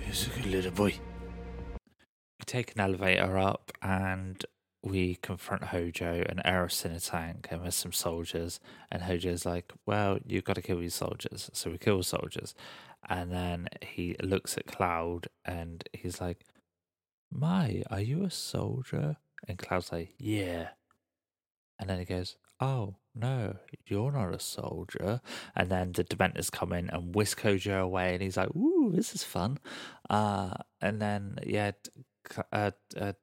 He's 0.05 0.27
a 0.27 0.29
good 0.31 0.45
little 0.47 0.71
boy. 0.71 0.93
Take 2.51 2.75
an 2.75 2.81
elevator 2.81 3.37
up 3.37 3.71
and 3.81 4.43
we 4.83 5.15
confront 5.15 5.63
Hojo 5.63 6.25
and 6.27 6.41
Aerith's 6.43 6.83
in 6.83 6.91
a 6.91 6.99
tank 6.99 7.47
and 7.49 7.61
with 7.61 7.73
some 7.73 7.93
soldiers. 7.93 8.59
And 8.91 9.03
Hojo's 9.03 9.45
like, 9.45 9.71
Well, 9.85 10.19
you've 10.25 10.43
got 10.43 10.55
to 10.55 10.61
kill 10.61 10.79
these 10.79 10.93
soldiers. 10.93 11.49
So 11.53 11.71
we 11.71 11.77
kill 11.77 11.99
the 11.99 12.03
soldiers. 12.03 12.53
And 13.07 13.31
then 13.31 13.69
he 13.81 14.17
looks 14.21 14.57
at 14.57 14.67
Cloud 14.67 15.27
and 15.45 15.87
he's 15.93 16.19
like, 16.19 16.43
My, 17.31 17.83
are 17.89 18.01
you 18.01 18.25
a 18.25 18.29
soldier? 18.29 19.15
And 19.47 19.57
Cloud's 19.57 19.93
like, 19.93 20.13
Yeah. 20.19 20.71
And 21.79 21.89
then 21.89 21.99
he 21.99 22.05
goes, 22.05 22.35
Oh, 22.59 22.95
no, 23.15 23.55
you're 23.87 24.11
not 24.11 24.35
a 24.35 24.39
soldier. 24.39 25.21
And 25.55 25.69
then 25.69 25.93
the 25.93 26.03
Dementors 26.03 26.51
come 26.51 26.73
in 26.73 26.89
and 26.89 27.15
whisk 27.15 27.39
Hojo 27.39 27.81
away, 27.81 28.13
and 28.13 28.21
he's 28.21 28.35
like, 28.35 28.53
Ooh, 28.53 28.91
this 28.93 29.15
is 29.15 29.23
fun. 29.23 29.57
Uh, 30.09 30.55
and 30.81 31.01
then, 31.01 31.37
yeah, 31.45 31.71
uh, 32.51 32.71
uh, 32.99 33.13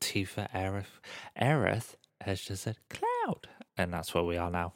Tifa 0.00 0.50
Aerith, 0.52 1.00
Aerith 1.40 1.94
has 2.20 2.40
just 2.40 2.64
said, 2.64 2.76
Cloud. 2.90 3.48
And 3.76 3.92
that's 3.92 4.14
where 4.14 4.24
we 4.24 4.36
are 4.36 4.50
now. 4.50 4.74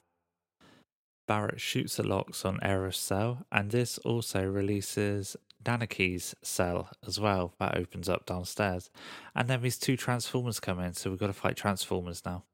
Barret 1.29 1.61
shoots 1.61 1.97
the 1.97 2.05
locks 2.07 2.45
on 2.45 2.61
Aerith's 2.61 2.99
cell, 2.99 3.47
and 3.51 3.71
this 3.73 3.99
also 3.99 4.45
releases 4.45 5.37
Nanaki's 5.65 6.37
cell 6.43 6.91
as 7.05 7.19
well. 7.19 7.55
That 7.59 7.77
opens 7.77 8.09
up 8.09 8.27
downstairs. 8.27 8.91
And 9.35 9.49
then 9.49 9.61
these 9.61 9.79
two 9.79 9.97
Transformers 9.97 10.61
come 10.61 10.79
in, 10.79 10.95
so 10.95 11.11
we've 11.11 11.19
got 11.19 11.27
to 11.27 11.33
fight 11.33 11.57
Transformers 11.57 12.23
now. 12.25 12.45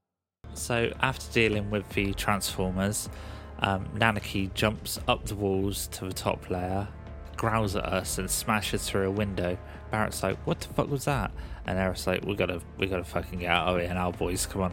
So 0.55 0.93
after 1.01 1.31
dealing 1.33 1.71
with 1.71 1.89
the 1.91 2.15
Transformers, 2.15 3.11
um, 3.59 3.87
Nanaki 3.95 4.53
jumps 4.55 4.99
up 5.07 5.27
the 5.27 5.35
walls 5.35 5.89
to 5.89 6.07
the 6.07 6.13
top 6.13 6.49
layer, 6.49 6.89
growls 7.43 7.75
at 7.75 7.85
us, 7.85 8.19
and 8.19 8.31
smashes 8.31 8.89
through 8.89 9.09
a 9.09 9.11
window. 9.11 9.59
Barrett's 9.91 10.23
like, 10.23 10.39
"What 10.47 10.61
the 10.61 10.69
fuck 10.69 10.89
was 10.89 11.07
that?" 11.07 11.33
And 11.67 11.77
Aerith's 11.77 12.07
like, 12.07 12.25
"We 12.25 12.37
gotta, 12.37 12.63
we 12.79 12.87
gotta 12.87 13.03
fucking 13.03 13.41
get 13.41 13.51
out 13.51 13.75
of 13.75 13.81
here 13.81 13.93
now, 13.93 14.13
boys. 14.13 14.47
Come 14.47 14.63
on." 14.63 14.73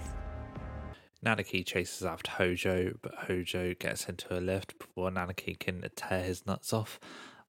Nanaki 1.25 1.65
chases 1.65 2.05
after 2.05 2.29
Hojo, 2.29 2.93
but 3.01 3.15
Hojo 3.27 3.73
gets 3.73 4.07
into 4.07 4.37
a 4.37 4.39
lift 4.39 4.77
before 4.77 5.09
Nanaki 5.09 5.57
can 5.57 5.83
tear 5.95 6.23
his 6.23 6.45
nuts 6.45 6.71
off. 6.71 6.99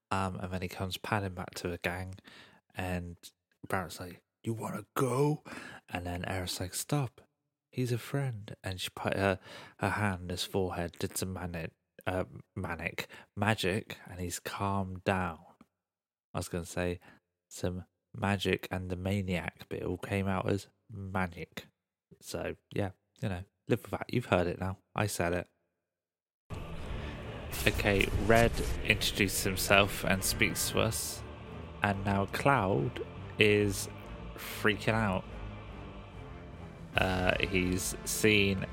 Um, 0.09 0.39
and 0.41 0.51
then 0.51 0.63
he 0.63 0.67
comes 0.67 0.97
padding 0.97 1.35
back 1.35 1.53
to 1.55 1.67
the 1.67 1.77
gang, 1.77 2.15
and 2.75 3.15
Barrett's 3.69 3.99
like, 3.99 4.23
"You 4.41 4.55
wanna 4.55 4.85
go?" 4.95 5.43
And 5.87 6.07
then 6.07 6.23
Aerith's 6.23 6.59
like, 6.59 6.73
"Stop! 6.73 7.21
He's 7.69 7.91
a 7.91 7.99
friend." 7.99 8.55
And 8.63 8.81
she 8.81 8.89
put 8.95 9.15
her 9.15 9.37
her 9.81 9.91
hand 9.91 10.23
on 10.23 10.29
his 10.29 10.45
forehead, 10.45 10.93
did 10.97 11.15
some 11.15 11.33
manic, 11.33 11.73
uh, 12.07 12.23
manic 12.55 13.07
magic, 13.35 13.97
and 14.09 14.19
he's 14.19 14.39
calmed 14.39 15.03
down. 15.03 15.39
I 16.33 16.39
was 16.39 16.47
gonna 16.47 16.65
say 16.65 16.99
some 17.49 17.85
magic 18.15 18.67
and 18.71 18.89
the 18.89 18.95
maniac, 18.95 19.65
but 19.69 19.79
it 19.79 19.85
all 19.85 19.97
came 19.97 20.27
out 20.27 20.49
as 20.49 20.67
manic. 20.91 21.67
So 22.21 22.55
yeah, 22.73 22.91
you 23.21 23.29
know, 23.29 23.43
live 23.67 23.81
with 23.81 23.91
that. 23.91 24.05
You've 24.09 24.25
heard 24.25 24.47
it 24.47 24.59
now. 24.59 24.77
I 24.95 25.07
said 25.07 25.33
it. 25.33 25.47
Okay, 27.67 28.07
Red 28.25 28.51
introduces 28.85 29.43
himself 29.43 30.03
and 30.05 30.23
speaks 30.23 30.69
to 30.71 30.79
us, 30.79 31.21
and 31.83 32.03
now 32.05 32.25
Cloud 32.27 33.01
is 33.39 33.89
freaking 34.37 34.93
out. 34.93 35.23
Uh, 36.97 37.33
he's 37.39 37.95
seen 38.05 38.65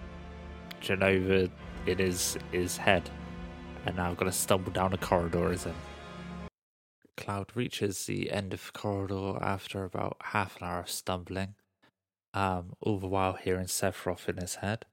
Jenova 0.81 1.51
in 1.87 1.99
his 1.99 2.39
his 2.53 2.77
head, 2.77 3.11
and 3.89 3.97
now 3.97 4.11
I've 4.11 4.19
got 4.19 4.27
to 4.27 4.33
stumble 4.33 4.71
down 4.71 4.93
a 4.93 4.99
corridor 4.99 5.51
is 5.51 5.65
him. 5.65 5.75
Cloud 7.17 7.53
reaches 7.55 8.05
the 8.05 8.31
end 8.31 8.53
of 8.53 8.67
the 8.67 8.79
corridor 8.79 9.39
after 9.43 9.83
about 9.83 10.19
half 10.23 10.61
an 10.61 10.67
hour 10.67 10.81
of 10.81 10.91
stumbling, 10.91 11.55
um, 12.35 12.75
all 12.83 12.99
the 12.99 13.07
while 13.07 13.33
hearing 13.33 13.65
Sephiroth 13.65 14.29
in 14.29 14.37
his 14.37 14.57
head. 14.57 14.85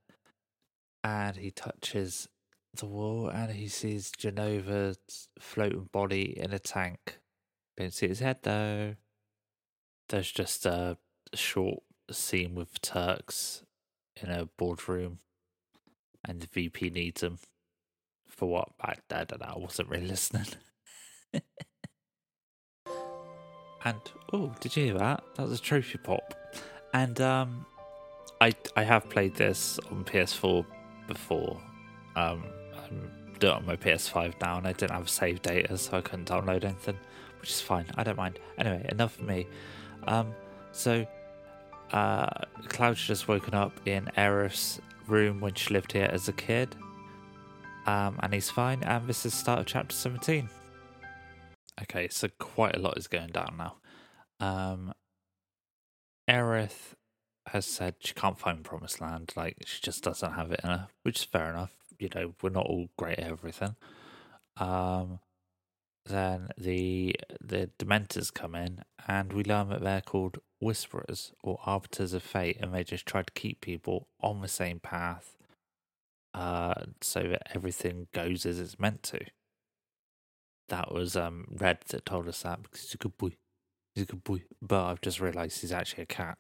And 1.04 1.36
he 1.36 1.52
touches 1.52 2.30
the 2.74 2.86
wall 2.86 3.28
and 3.28 3.52
he 3.52 3.68
sees 3.68 4.12
Jenova's 4.18 5.28
floating 5.40 5.90
body 5.92 6.34
in 6.40 6.54
a 6.54 6.60
tank. 6.60 7.20
Don't 7.76 7.94
see 7.94 8.08
his 8.08 8.22
head 8.22 8.38
though. 8.44 8.96
There's 10.08 10.32
just 10.32 10.66
a 10.66 10.98
short 11.34 11.84
scene 12.10 12.56
with 12.56 12.82
Turks 12.82 13.64
in 14.16 14.30
a 14.30 14.46
boardroom, 14.58 15.20
and 16.24 16.40
the 16.40 16.48
VP 16.48 16.92
needs 16.92 17.22
him. 17.22 17.40
For 18.36 18.48
what? 18.48 18.70
I, 18.82 18.96
I 19.12 19.24
don't 19.24 19.42
know. 19.42 19.54
I 19.56 19.58
wasn't 19.58 19.90
really 19.90 20.08
listening. 20.08 20.46
and 23.86 24.00
oh, 24.34 24.54
did 24.60 24.76
you 24.76 24.86
hear 24.86 24.98
that? 24.98 25.24
That 25.36 25.48
was 25.48 25.60
a 25.60 25.62
trophy 25.62 25.98
pop. 25.98 26.34
And 26.94 27.20
um, 27.22 27.66
I 28.42 28.54
I 28.76 28.84
have 28.84 29.10
played 29.10 29.36
this 29.36 29.80
on 29.92 30.04
PS4 30.04 30.66
before. 31.08 31.62
Um, 32.16 32.44
I'm 32.84 33.12
doing 33.40 33.54
it 33.54 33.58
on 33.58 33.66
my 33.66 33.76
PS5 33.76 34.34
now, 34.42 34.58
and 34.58 34.68
I 34.68 34.74
didn't 34.74 34.96
have 34.96 35.10
save 35.10 35.42
data, 35.42 35.78
so 35.78 35.98
I 35.98 36.02
couldn't 36.02 36.28
download 36.28 36.64
anything, 36.64 36.98
which 37.40 37.50
is 37.50 37.62
fine. 37.62 37.86
I 37.96 38.04
don't 38.04 38.18
mind. 38.18 38.40
Anyway, 38.58 38.86
enough 38.90 39.20
of 39.20 39.26
me. 39.26 39.48
Um, 40.08 40.34
so 40.72 41.06
uh, 41.92 42.28
Cloud's 42.68 43.06
just 43.06 43.28
woken 43.28 43.54
up 43.54 43.80
in 43.86 44.10
Aerith's 44.18 44.82
room 45.08 45.40
when 45.40 45.54
she 45.54 45.74
lived 45.74 45.92
here 45.92 46.10
as 46.12 46.28
a 46.28 46.34
kid. 46.34 46.76
Um, 47.86 48.20
and 48.22 48.34
he's 48.34 48.50
fine, 48.50 48.84
and 48.84 49.08
this 49.08 49.26
is 49.26 49.34
the 49.34 49.38
start 49.40 49.60
of 49.60 49.66
chapter 49.68 49.96
17. 49.96 50.50
Okay, 51.84 52.08
so 52.08 52.28
quite 52.40 52.76
a 52.76 52.80
lot 52.80 52.98
is 52.98 53.08
going 53.08 53.30
down 53.30 53.56
now. 53.58 53.76
Um, 54.40 54.94
Aerith 56.30 56.94
has 57.48 57.66
said 57.66 57.96
she 58.00 58.14
can't 58.14 58.40
find 58.40 58.64
Promised 58.64 59.02
Land, 59.02 59.34
like, 59.36 59.58
she 59.66 59.82
just 59.82 60.04
doesn't 60.04 60.34
have 60.34 60.52
it 60.52 60.62
in 60.64 60.70
her, 60.70 60.88
which 61.04 61.20
is 61.20 61.24
fair 61.24 61.50
enough. 61.52 61.72
You 62.00 62.10
know, 62.14 62.34
we're 62.42 62.50
not 62.50 62.66
all 62.66 62.90
great 62.98 63.20
at 63.20 63.30
everything. 63.32 63.76
Um, 64.58 65.20
then 66.06 66.50
the 66.58 67.16
the 67.42 67.70
Dementors 67.80 68.34
come 68.34 68.56
in, 68.56 68.84
and 69.08 69.34
we 69.34 69.44
learn 69.44 69.70
that 69.70 69.82
they're 69.82 70.02
called 70.02 70.40
Whisperers 70.60 71.32
or 71.44 71.60
Arbiters 71.66 72.14
of 72.14 72.24
Fate, 72.24 72.58
and 72.60 72.74
they 72.74 72.84
just 72.84 73.06
try 73.06 73.22
to 73.22 73.34
keep 73.34 73.62
people 73.62 74.08
on 74.22 74.42
the 74.42 74.48
same 74.48 74.80
path, 74.80 75.35
uh, 76.36 76.74
so 77.02 77.22
that 77.22 77.56
everything 77.56 78.08
goes 78.14 78.46
as 78.46 78.60
it's 78.60 78.78
meant 78.78 79.02
to. 79.04 79.20
That 80.68 80.94
was 80.94 81.16
um 81.16 81.46
Red 81.50 81.80
that 81.90 82.06
told 82.06 82.28
us 82.28 82.42
that 82.42 82.62
because 82.62 82.82
he's 82.82 82.94
a 82.94 82.98
good 82.98 83.18
boy. 83.18 83.32
He's 83.94 84.04
a 84.04 84.08
good 84.08 84.24
boy, 84.24 84.44
but 84.62 84.86
I've 84.86 85.02
just 85.02 85.22
realised 85.22 85.62
he's 85.62 85.72
actually 85.72 86.04
a 86.04 86.08
cat. 86.08 86.38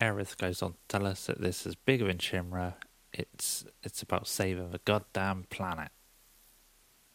Aerith 0.00 0.36
goes 0.36 0.60
on 0.62 0.72
to 0.72 0.78
tell 0.88 1.06
us 1.06 1.26
that 1.26 1.40
this 1.40 1.64
is 1.64 1.74
bigger 1.74 2.06
than 2.06 2.18
Shinra. 2.18 2.74
It's 3.12 3.64
it's 3.82 4.02
about 4.02 4.28
saving 4.28 4.70
the 4.70 4.80
goddamn 4.84 5.46
planet. 5.48 5.90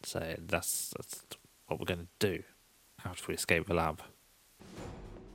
So 0.02 0.34
that's 0.38 0.92
that's 0.96 1.22
what 1.66 1.78
we're 1.78 1.86
going 1.86 2.08
to 2.18 2.36
do 2.36 2.42
after 3.04 3.26
we 3.28 3.34
escape 3.34 3.66
the 3.66 3.74
lab. 3.74 4.02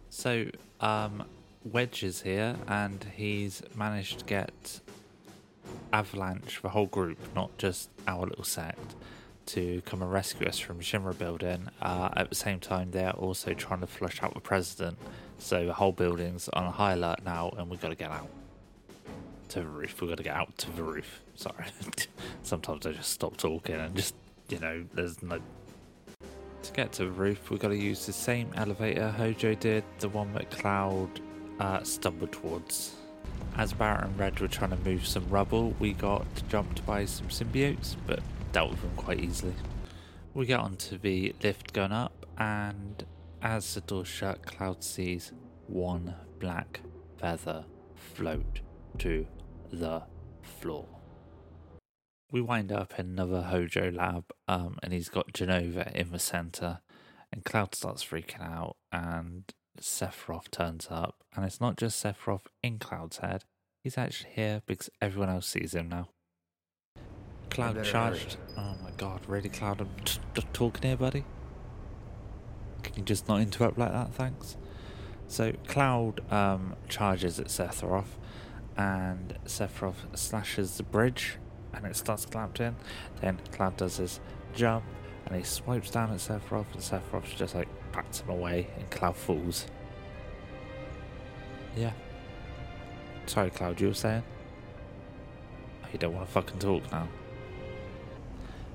So 0.09 0.47
um, 0.81 1.23
Wedge 1.63 2.03
is 2.03 2.23
here, 2.23 2.57
and 2.67 3.05
he's 3.15 3.61
managed 3.75 4.19
to 4.19 4.25
get 4.25 4.81
Avalanche, 5.93 6.61
the 6.61 6.69
whole 6.69 6.87
group, 6.87 7.17
not 7.35 7.57
just 7.57 7.89
our 8.07 8.25
little 8.25 8.43
sect, 8.43 8.95
to 9.47 9.81
come 9.85 10.01
and 10.01 10.11
rescue 10.11 10.47
us 10.47 10.59
from 10.59 10.79
Shinra 10.79 11.17
building. 11.17 11.69
Uh, 11.81 12.09
at 12.15 12.29
the 12.29 12.35
same 12.35 12.59
time, 12.59 12.91
they're 12.91 13.11
also 13.11 13.53
trying 13.53 13.81
to 13.81 13.87
flush 13.87 14.21
out 14.23 14.33
the 14.33 14.39
president. 14.39 14.97
So 15.37 15.65
the 15.65 15.73
whole 15.73 15.91
building's 15.91 16.49
on 16.49 16.63
a 16.65 16.71
high 16.71 16.93
alert 16.93 17.23
now, 17.23 17.53
and 17.57 17.69
we've 17.69 17.81
got 17.81 17.89
to 17.89 17.95
get 17.95 18.11
out 18.11 18.29
to 19.49 19.59
the 19.59 19.67
roof. 19.67 20.01
We've 20.01 20.09
got 20.09 20.17
to 20.17 20.23
get 20.23 20.35
out 20.35 20.57
to 20.59 20.71
the 20.71 20.83
roof. 20.83 21.21
Sorry. 21.35 21.65
Sometimes 22.43 22.85
I 22.85 22.93
just 22.93 23.11
stop 23.11 23.37
talking 23.37 23.75
and 23.75 23.95
just, 23.95 24.15
you 24.49 24.59
know, 24.59 24.83
there's 24.93 25.21
no. 25.21 25.39
To 26.63 26.71
get 26.73 26.91
to 26.93 27.03
the 27.03 27.11
roof, 27.11 27.51
we've 27.51 27.59
got 27.59 27.67
to 27.67 27.77
use 27.77 28.07
the 28.07 28.13
same 28.13 28.49
elevator 28.55 29.11
Hojo 29.11 29.53
did, 29.53 29.83
the 29.99 30.09
one 30.09 30.33
that 30.33 30.49
Cloud 30.49 31.21
uh, 31.59 31.83
stumbled 31.83 32.31
towards. 32.31 32.95
As 33.57 33.71
Barrett 33.71 34.03
and 34.03 34.19
Red 34.19 34.39
were 34.41 34.49
trying 34.49 34.71
to 34.71 34.77
move 34.77 35.07
some 35.07 35.29
rubble, 35.29 35.73
we 35.79 35.93
got 35.93 36.25
jumped 36.49 36.85
by 36.85 37.05
some 37.05 37.27
symbiotes, 37.27 37.95
but 38.05 38.19
dealt 38.51 38.71
with 38.71 38.81
them 38.81 38.91
quite 38.97 39.21
easily. 39.21 39.53
We 40.33 40.45
get 40.45 40.59
onto 40.59 40.97
the 40.97 41.33
lift 41.41 41.71
going 41.71 41.93
up, 41.93 42.25
and 42.37 43.05
as 43.41 43.73
the 43.73 43.81
door 43.81 44.03
shut, 44.03 44.45
Cloud 44.45 44.83
sees 44.83 45.31
one 45.67 46.15
black 46.39 46.81
feather 47.17 47.63
float 47.95 48.59
to 48.97 49.25
the 49.71 50.03
floor. 50.41 50.85
We 52.31 52.41
wind 52.41 52.73
up 52.73 52.99
in 52.99 53.05
another 53.05 53.43
Hojo 53.43 53.89
lab, 53.89 54.25
um, 54.49 54.77
and 54.83 54.91
he's 54.91 55.07
got 55.07 55.31
Jenova 55.31 55.93
in 55.93 56.11
the 56.11 56.19
center, 56.19 56.81
and 57.31 57.45
Cloud 57.45 57.73
starts 57.73 58.03
freaking 58.03 58.41
out, 58.41 58.75
and 58.91 59.45
Sephiroth 59.79 60.51
turns 60.51 60.87
up, 60.89 61.23
and 61.35 61.45
it's 61.45 61.61
not 61.61 61.77
just 61.77 62.03
Sephiroth 62.03 62.47
in 62.63 62.79
Cloud's 62.79 63.17
head; 63.17 63.43
he's 63.83 63.97
actually 63.97 64.31
here 64.33 64.61
because 64.65 64.89
everyone 65.01 65.29
else 65.29 65.47
sees 65.47 65.73
him 65.73 65.89
now. 65.89 66.09
Cloud 67.49 67.83
charged. 67.83 68.37
Oh 68.57 68.75
my 68.83 68.91
god, 68.97 69.21
really, 69.27 69.49
Cloud? 69.49 69.81
I'm 69.81 69.89
just, 70.03 70.19
just 70.33 70.53
talking 70.53 70.83
here, 70.83 70.97
buddy. 70.97 71.23
Can 72.83 72.95
you 72.97 73.03
just 73.03 73.27
not 73.27 73.41
interrupt 73.41 73.77
like 73.77 73.91
that, 73.91 74.13
thanks? 74.13 74.57
So 75.27 75.53
Cloud 75.67 76.21
um, 76.31 76.75
charges 76.89 77.39
at 77.39 77.47
Sephiroth, 77.47 78.17
and 78.77 79.37
Sephiroth 79.45 80.17
slashes 80.17 80.77
the 80.77 80.83
bridge, 80.83 81.37
and 81.73 81.85
it 81.85 81.95
starts 81.95 82.25
collapsing. 82.25 82.75
Then 83.21 83.39
Cloud 83.51 83.77
does 83.77 83.97
his 83.97 84.19
jump, 84.53 84.83
and 85.25 85.35
he 85.35 85.43
swipes 85.43 85.89
down 85.89 86.11
at 86.11 86.17
Sephiroth, 86.17 86.71
and 86.73 86.81
Sephiroth 86.81 87.35
just 87.35 87.55
like 87.55 87.69
bats 87.95 88.19
him 88.19 88.29
away, 88.29 88.67
and 88.77 88.89
Cloud 88.91 89.15
falls. 89.15 89.65
Yeah. 91.75 91.91
Sorry, 93.25 93.49
Cloud, 93.49 93.79
you 93.79 93.87
were 93.87 93.93
saying? 93.93 94.23
Oh, 95.83 95.87
you 95.91 95.99
don't 95.99 96.13
want 96.13 96.27
to 96.27 96.31
fucking 96.31 96.59
talk 96.59 96.91
now. 96.91 97.07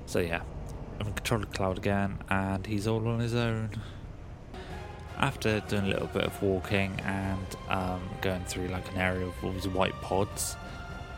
So 0.07 0.19
yeah, 0.19 0.41
I'm 0.99 1.07
in 1.07 1.13
control 1.13 1.43
of 1.43 1.51
Cloud 1.53 1.77
again, 1.77 2.17
and 2.29 2.65
he's 2.65 2.87
all 2.87 3.07
on 3.07 3.19
his 3.19 3.35
own. 3.35 3.69
After 5.17 5.59
doing 5.61 5.85
a 5.85 5.87
little 5.87 6.07
bit 6.07 6.23
of 6.23 6.41
walking 6.41 6.99
and 7.05 7.45
um, 7.69 8.01
going 8.21 8.43
through 8.45 8.69
like 8.69 8.91
an 8.91 8.97
area 8.97 9.27
of 9.27 9.35
all 9.43 9.51
these 9.51 9.67
white 9.67 9.93
pods, 10.01 10.55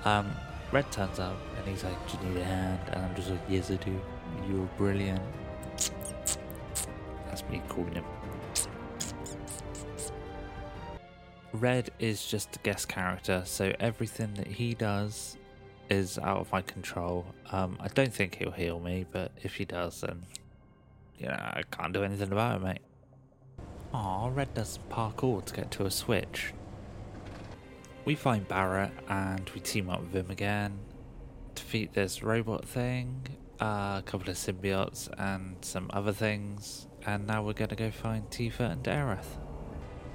um, 0.03 0.29
Red 0.73 0.91
turns 0.91 1.19
up 1.19 1.37
and 1.57 1.67
he's 1.67 1.83
like, 1.83 2.11
"Do 2.11 2.17
you 2.17 2.33
need 2.33 2.41
a 2.41 2.43
hand?" 2.43 2.79
And 2.91 3.05
I'm 3.05 3.15
just 3.15 3.29
like, 3.29 3.39
"Yes, 3.47 3.71
I 3.71 3.75
do. 3.75 3.97
You're 4.49 4.67
brilliant." 4.77 5.21
That's 7.33 7.49
me 7.49 7.63
calling 7.67 7.95
him. 7.95 8.05
Red 11.51 11.89
is 11.97 12.27
just 12.27 12.55
a 12.55 12.59
guest 12.59 12.87
character, 12.87 13.41
so 13.43 13.73
everything 13.79 14.35
that 14.35 14.45
he 14.45 14.75
does 14.75 15.37
is 15.89 16.19
out 16.19 16.37
of 16.37 16.51
my 16.51 16.61
control. 16.61 17.25
Um, 17.51 17.77
I 17.79 17.87
don't 17.87 18.13
think 18.13 18.35
he'll 18.35 18.51
heal 18.51 18.79
me, 18.79 19.07
but 19.11 19.31
if 19.41 19.55
he 19.55 19.65
does, 19.65 20.01
then 20.01 20.27
you 21.17 21.25
know 21.25 21.33
I 21.33 21.63
can't 21.71 21.91
do 21.91 22.03
anything 22.03 22.31
about 22.31 22.61
it, 22.61 22.63
mate. 22.63 22.81
Aw, 23.95 24.27
Red 24.27 24.53
does 24.53 24.77
parkour 24.91 25.43
to 25.43 25.55
get 25.55 25.71
to 25.71 25.87
a 25.87 25.91
switch. 25.91 26.53
We 28.05 28.13
find 28.13 28.47
Barret 28.47 28.91
and 29.09 29.49
we 29.55 29.59
team 29.59 29.89
up 29.89 30.01
with 30.01 30.15
him 30.15 30.29
again. 30.29 30.77
Defeat 31.55 31.93
this 31.93 32.21
robot 32.21 32.63
thing, 32.63 33.25
uh, 33.59 33.95
a 33.97 34.03
couple 34.05 34.29
of 34.29 34.35
symbiotes, 34.35 35.09
and 35.17 35.55
some 35.61 35.89
other 35.91 36.13
things. 36.13 36.85
And 37.05 37.27
now 37.27 37.43
we're 37.43 37.53
gonna 37.53 37.75
go 37.75 37.91
find 37.91 38.29
Tifa 38.29 38.71
and 38.71 38.83
Aerith. 38.83 39.37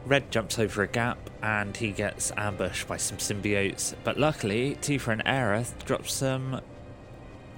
Red 0.06 0.30
jumps 0.30 0.58
over 0.58 0.82
a 0.82 0.88
gap 0.88 1.18
and 1.42 1.76
he 1.76 1.90
gets 1.90 2.32
ambushed 2.36 2.88
by 2.88 2.96
some 2.96 3.18
symbiotes, 3.18 3.94
but 4.04 4.18
luckily 4.18 4.76
Tifa 4.80 5.12
and 5.12 5.24
Aerith 5.24 5.84
drop 5.84 6.08
some 6.08 6.60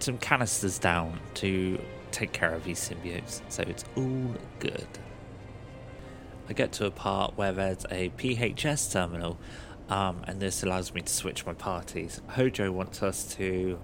some 0.00 0.18
canisters 0.18 0.78
down 0.78 1.20
to 1.34 1.78
take 2.10 2.32
care 2.32 2.54
of 2.54 2.64
these 2.64 2.80
symbiotes, 2.80 3.42
so 3.48 3.62
it's 3.66 3.84
all 3.96 4.34
good. 4.58 4.88
I 6.48 6.52
get 6.52 6.72
to 6.72 6.86
a 6.86 6.90
part 6.90 7.36
where 7.36 7.52
there's 7.52 7.84
a 7.90 8.10
PHS 8.16 8.92
terminal, 8.92 9.38
um, 9.88 10.22
and 10.26 10.40
this 10.40 10.62
allows 10.62 10.92
me 10.92 11.02
to 11.02 11.12
switch 11.12 11.46
my 11.46 11.52
parties. 11.52 12.20
Hojo 12.28 12.72
wants 12.72 13.02
us 13.02 13.34
to 13.36 13.78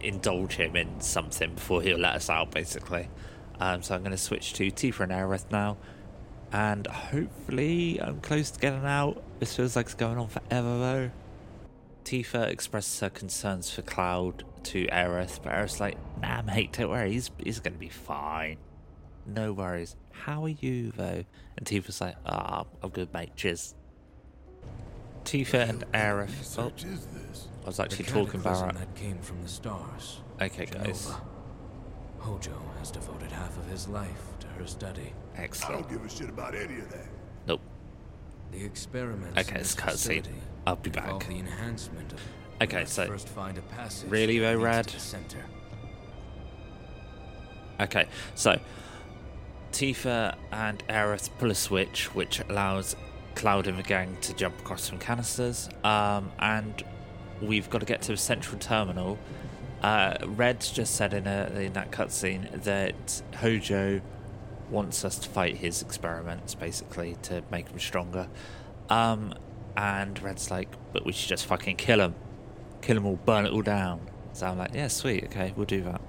indulge 0.00 0.54
him 0.54 0.76
in 0.76 1.00
something 1.00 1.54
before 1.54 1.82
he'll 1.82 1.98
let 1.98 2.14
us 2.14 2.30
out, 2.30 2.50
basically. 2.50 3.08
Um, 3.62 3.80
so 3.80 3.94
I'm 3.94 4.00
going 4.00 4.10
to 4.10 4.18
switch 4.18 4.54
to 4.54 4.72
Tifa 4.72 5.00
and 5.00 5.12
Aerith 5.12 5.50
now 5.52 5.76
and 6.52 6.86
hopefully 6.86 8.00
I'm 8.00 8.20
close 8.20 8.50
to 8.50 8.60
getting 8.60 8.84
out. 8.84 9.22
This 9.38 9.56
feels 9.56 9.76
like 9.76 9.86
it's 9.86 9.94
going 9.94 10.18
on 10.18 10.28
forever 10.28 10.78
though. 10.78 11.10
Tifa 12.04 12.48
expresses 12.48 12.98
her 13.00 13.10
concerns 13.10 13.70
for 13.70 13.82
Cloud 13.82 14.44
to 14.64 14.86
Aerith, 14.86 15.40
but 15.42 15.52
Aerith's 15.52 15.80
like, 15.80 15.96
nah 16.20 16.42
mate, 16.42 16.72
don't 16.72 16.90
worry, 16.90 17.12
he's, 17.12 17.30
he's 17.38 17.60
gonna 17.60 17.76
be 17.76 17.88
fine. 17.88 18.58
No 19.24 19.52
worries. 19.52 19.96
How 20.10 20.44
are 20.44 20.48
you 20.48 20.90
though? 20.90 21.24
And 21.56 21.64
Tifa's 21.64 22.00
like, 22.00 22.16
ah, 22.26 22.64
oh, 22.64 22.76
I'm 22.82 22.90
good 22.90 23.12
mate, 23.14 23.30
cheers. 23.36 23.74
Tifa 25.24 25.68
and 25.68 25.84
Aerith. 25.92 26.58
Oh, 26.58 26.72
I 27.62 27.66
was 27.66 27.78
actually 27.78 28.06
talking 28.06 28.40
about 28.40 28.74
that 28.74 28.94
came 28.96 29.18
from 29.18 29.40
the 29.42 29.48
stars. 29.48 30.20
Okay, 30.40 30.66
guys. 30.66 31.12
Hojo 32.22 32.56
has 32.78 32.90
devoted 32.90 33.32
half 33.32 33.56
of 33.58 33.66
his 33.66 33.88
life 33.88 34.22
to 34.40 34.46
her 34.46 34.66
study. 34.66 35.12
Excellent. 35.36 35.74
I 35.74 35.80
don't 35.80 35.90
give 35.90 36.04
a 36.04 36.08
shit 36.08 36.28
about 36.28 36.54
any 36.54 36.78
of 36.78 36.88
that. 36.90 37.06
Nope. 37.48 37.60
The 38.52 38.64
experiments. 38.64 39.38
Okay, 39.40 39.58
it's 39.58 39.74
cutscene. 39.74 40.26
I'll 40.66 40.76
be 40.76 40.90
back. 40.90 41.26
The 41.26 41.38
enhancement 41.38 42.12
of 42.12 42.20
okay, 42.60 42.84
so 42.84 43.06
first 43.06 43.28
find 43.28 43.58
a 43.58 43.62
passage 43.62 44.08
really 44.08 44.38
though, 44.38 44.56
Rad. 44.56 44.88
Center. 44.88 45.44
Okay, 47.80 48.06
so 48.36 48.60
Tifa 49.72 50.36
and 50.52 50.86
Aerith 50.86 51.30
pull 51.38 51.50
a 51.50 51.54
switch, 51.56 52.14
which 52.14 52.40
allows 52.48 52.94
Cloud 53.34 53.66
and 53.66 53.78
the 53.78 53.82
gang 53.82 54.16
to 54.20 54.32
jump 54.34 54.60
across 54.60 54.82
some 54.82 54.98
canisters, 54.98 55.68
um, 55.82 56.30
and 56.38 56.84
we've 57.40 57.68
got 57.68 57.80
to 57.80 57.86
get 57.86 58.02
to 58.02 58.12
a 58.12 58.16
central 58.16 58.60
terminal. 58.60 59.18
Uh, 59.82 60.16
Red's 60.24 60.70
just 60.70 60.94
said 60.94 61.12
in, 61.12 61.26
a, 61.26 61.50
in 61.56 61.72
that 61.72 61.90
cutscene 61.90 62.62
that 62.62 63.22
Hojo 63.36 64.00
wants 64.70 65.04
us 65.04 65.18
to 65.18 65.28
fight 65.28 65.56
his 65.56 65.82
experiments, 65.82 66.54
basically, 66.54 67.16
to 67.22 67.42
make 67.50 67.68
him 67.68 67.78
stronger. 67.78 68.28
Um, 68.88 69.34
and 69.76 70.20
Red's 70.22 70.50
like, 70.50 70.68
but 70.92 71.04
we 71.04 71.12
should 71.12 71.28
just 71.28 71.46
fucking 71.46 71.76
kill 71.76 72.00
him. 72.00 72.14
Kill 72.80 72.96
him 72.96 73.06
all, 73.06 73.16
burn 73.16 73.44
it 73.44 73.52
all 73.52 73.62
down. 73.62 74.00
So 74.32 74.46
I'm 74.46 74.58
like, 74.58 74.74
yeah, 74.74 74.88
sweet, 74.88 75.24
okay, 75.24 75.52
we'll 75.56 75.66
do 75.66 75.82
that. 75.82 76.00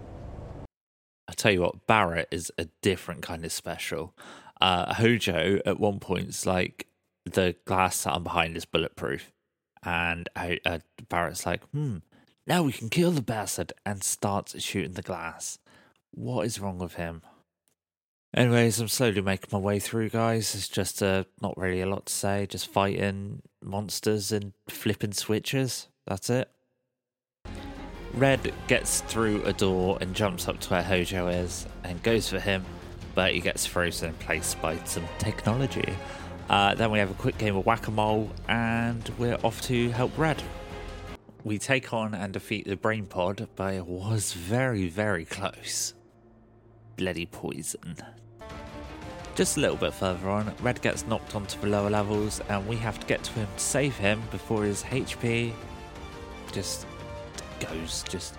I 1.27 1.33
tell 1.33 1.51
you 1.51 1.61
what, 1.61 1.87
Barrett 1.87 2.27
is 2.31 2.51
a 2.57 2.65
different 2.81 3.21
kind 3.21 3.43
of 3.43 3.51
special. 3.51 4.13
Uh, 4.61 4.93
Hojo 4.93 5.59
at 5.65 5.79
one 5.79 5.99
point 5.99 6.29
is 6.29 6.45
like, 6.45 6.87
the 7.25 7.55
glass 7.65 8.03
that 8.03 8.13
I'm 8.13 8.23
behind 8.23 8.55
is 8.55 8.65
bulletproof. 8.65 9.31
And 9.81 10.29
uh, 10.35 10.79
Barret's 11.09 11.45
like, 11.45 11.63
hmm, 11.71 11.97
now 12.47 12.63
we 12.63 12.73
can 12.73 12.89
kill 12.89 13.11
the 13.11 13.21
bastard, 13.21 13.73
and 13.85 14.03
starts 14.03 14.61
shooting 14.61 14.93
the 14.93 15.01
glass. 15.01 15.59
What 16.11 16.45
is 16.45 16.59
wrong 16.59 16.77
with 16.77 16.95
him? 16.95 17.21
Anyways, 18.35 18.79
I'm 18.79 18.87
slowly 18.87 19.21
making 19.21 19.49
my 19.51 19.59
way 19.59 19.79
through, 19.79 20.09
guys. 20.09 20.55
It's 20.55 20.67
just 20.67 21.03
uh, 21.03 21.25
not 21.41 21.55
really 21.55 21.81
a 21.81 21.85
lot 21.85 22.07
to 22.07 22.13
say. 22.13 22.47
Just 22.47 22.67
fighting 22.67 23.43
monsters 23.61 24.31
and 24.31 24.53
flipping 24.67 25.13
switches. 25.13 25.87
That's 26.07 26.31
it. 26.31 26.49
Red 28.15 28.53
gets 28.67 29.01
through 29.01 29.43
a 29.43 29.53
door 29.53 29.97
and 30.01 30.15
jumps 30.15 30.47
up 30.47 30.59
to 30.61 30.69
where 30.69 30.83
Hojo 30.83 31.27
is 31.27 31.67
and 31.83 32.01
goes 32.03 32.29
for 32.29 32.39
him, 32.39 32.65
but 33.15 33.33
he 33.33 33.39
gets 33.39 33.65
frozen 33.65 34.09
in 34.09 34.15
place 34.15 34.55
by 34.55 34.77
some 34.83 35.07
technology. 35.19 35.95
Uh, 36.49 36.75
then 36.75 36.91
we 36.91 36.99
have 36.99 37.09
a 37.09 37.15
quick 37.15 37.37
game 37.37 37.55
of 37.55 37.65
whack 37.65 37.87
a 37.87 37.91
mole, 37.91 38.29
and 38.47 39.09
we're 39.17 39.37
off 39.43 39.61
to 39.61 39.89
help 39.91 40.15
Red. 40.17 40.41
We 41.43 41.57
take 41.57 41.91
on 41.93 42.13
and 42.13 42.31
defeat 42.31 42.65
the 42.65 42.77
Brain 42.77 43.05
Pod, 43.05 43.49
but 43.57 43.73
it 43.73 43.85
was 43.85 44.31
very, 44.31 44.87
very 44.87 45.25
close. 45.25 45.93
Bloody 46.95 47.25
poison. 47.25 47.97
Just 49.35 49.57
a 49.57 49.59
little 49.59 49.75
bit 49.75 49.93
further 49.93 50.29
on, 50.29 50.53
Red 50.61 50.81
gets 50.81 51.05
knocked 51.05 51.35
onto 51.35 51.59
the 51.59 51.67
lower 51.67 51.89
levels, 51.89 52.39
and 52.47 52.65
we 52.65 52.77
have 52.77 52.97
to 52.99 53.07
get 53.07 53.23
to 53.23 53.31
him 53.33 53.47
to 53.57 53.63
save 53.63 53.97
him 53.97 54.21
before 54.31 54.63
his 54.63 54.83
HP 54.83 55.51
just 56.53 56.85
goes, 57.59 58.03
just 58.07 58.35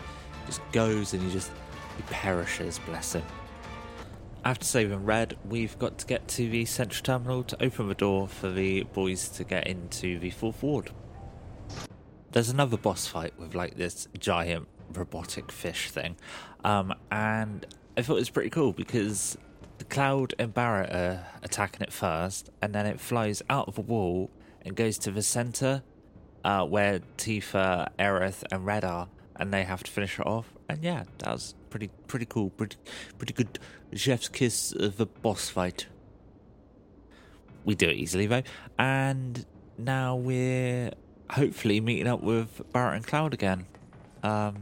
just 0.46 0.60
goes, 0.72 1.12
and 1.12 1.22
he 1.22 1.30
just 1.30 1.50
he 1.96 2.02
perishes. 2.04 2.78
Bless 2.86 3.14
him. 3.14 3.24
After 4.46 4.64
saving 4.64 5.04
Red, 5.04 5.36
we've 5.48 5.78
got 5.78 5.98
to 5.98 6.06
get 6.06 6.26
to 6.28 6.48
the 6.48 6.64
central 6.64 7.02
terminal 7.02 7.42
to 7.44 7.62
open 7.62 7.88
the 7.88 7.94
door 7.94 8.28
for 8.28 8.50
the 8.50 8.84
boys 8.84 9.28
to 9.30 9.44
get 9.44 9.66
into 9.66 10.18
the 10.18 10.30
fourth 10.30 10.62
ward. 10.62 10.90
There's 12.34 12.48
another 12.48 12.76
boss 12.76 13.06
fight 13.06 13.32
with 13.38 13.54
like 13.54 13.76
this 13.76 14.08
giant 14.18 14.66
robotic 14.92 15.52
fish 15.52 15.92
thing, 15.92 16.16
um, 16.64 16.92
and 17.08 17.64
I 17.96 18.02
thought 18.02 18.16
it 18.16 18.22
was 18.22 18.30
pretty 18.30 18.50
cool 18.50 18.72
because 18.72 19.38
the 19.78 19.84
Cloud 19.84 20.34
and 20.36 20.52
Barret 20.52 20.90
are 20.90 21.24
attacking 21.44 21.82
it 21.82 21.92
first, 21.92 22.50
and 22.60 22.74
then 22.74 22.86
it 22.86 22.98
flies 22.98 23.40
out 23.48 23.68
of 23.68 23.76
the 23.76 23.82
wall 23.82 24.32
and 24.62 24.74
goes 24.74 24.98
to 24.98 25.12
the 25.12 25.22
center 25.22 25.84
uh, 26.44 26.64
where 26.64 27.02
Tifa, 27.18 27.90
Aerith, 28.00 28.42
and 28.50 28.66
Red 28.66 28.84
are, 28.84 29.06
and 29.36 29.54
they 29.54 29.62
have 29.62 29.84
to 29.84 29.90
finish 29.92 30.18
it 30.18 30.26
off. 30.26 30.52
And 30.68 30.82
yeah, 30.82 31.04
that 31.18 31.28
was 31.34 31.54
pretty 31.70 31.88
pretty 32.08 32.26
cool, 32.26 32.50
pretty 32.50 32.78
pretty 33.16 33.32
good 33.32 33.60
chef's 33.92 34.28
kiss 34.28 34.72
of 34.72 34.98
a 34.98 35.06
boss 35.06 35.50
fight. 35.50 35.86
We 37.64 37.76
do 37.76 37.88
it 37.88 37.94
easily 37.94 38.26
though, 38.26 38.42
and 38.76 39.46
now 39.78 40.16
we're 40.16 40.90
hopefully 41.30 41.80
meeting 41.80 42.06
up 42.06 42.22
with 42.22 42.60
Barret 42.72 42.96
and 42.96 43.06
Cloud 43.06 43.34
again, 43.34 43.66
um, 44.22 44.56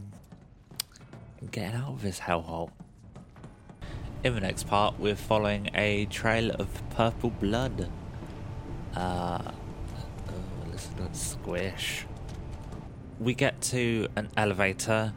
getting 1.51 1.75
out 1.75 1.91
of 1.91 2.03
this 2.03 2.21
hellhole. 2.21 2.71
In 4.25 4.35
the 4.35 4.41
next 4.41 4.69
part, 4.69 5.01
we're 5.01 5.17
following 5.17 5.71
a 5.75 6.07
trail 6.07 6.51
of 6.53 6.69
purple 6.91 7.31
blood. 7.31 7.91
Uh, 8.95 9.43
oh, 10.29 10.71
listen 10.71 10.95
to 10.97 11.19
squish. 11.19 12.07
We 13.19 13.35
get 13.35 13.61
to 13.63 14.09
an 14.17 14.31
elevator, 14.37 15.13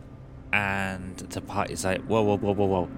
and 0.51 1.17
the 1.17 1.41
party's 1.41 1.85
like, 1.85 2.01
whoa, 2.05 2.23
whoa, 2.23 2.37
whoa, 2.37 2.53
whoa, 2.53 2.65
whoa. 2.65 2.89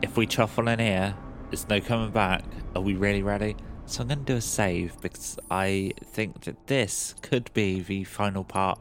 If 0.00 0.16
we 0.16 0.26
chuffle 0.26 0.72
in 0.72 0.78
here, 0.78 1.14
there's 1.50 1.68
no 1.68 1.80
coming 1.80 2.10
back. 2.10 2.44
Are 2.74 2.82
we 2.82 2.94
really 2.94 3.22
ready? 3.22 3.56
So 3.88 4.02
I'm 4.02 4.08
going 4.08 4.18
to 4.18 4.24
do 4.26 4.36
a 4.36 4.40
save 4.42 5.00
because 5.00 5.38
I 5.50 5.92
think 6.04 6.42
that 6.42 6.66
this 6.66 7.14
could 7.22 7.50
be 7.54 7.80
the 7.80 8.04
final 8.04 8.44
part 8.44 8.78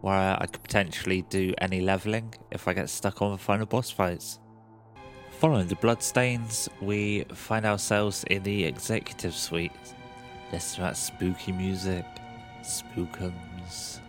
where 0.00 0.34
I 0.40 0.46
could 0.46 0.62
potentially 0.62 1.26
do 1.28 1.52
any 1.58 1.82
leveling 1.82 2.32
if 2.50 2.66
I 2.66 2.72
get 2.72 2.88
stuck 2.88 3.20
on 3.20 3.32
the 3.32 3.38
final 3.38 3.66
boss 3.66 3.90
fights. 3.90 4.38
Following 5.40 5.68
the 5.68 5.74
bloodstains, 5.76 6.70
we 6.80 7.24
find 7.34 7.66
ourselves 7.66 8.24
in 8.30 8.44
the 8.44 8.64
executive 8.64 9.34
suite. 9.34 9.72
Listen 10.50 10.76
to 10.76 10.80
that 10.84 10.96
spooky 10.96 11.52
music. 11.52 12.06
Spookums. 12.62 14.00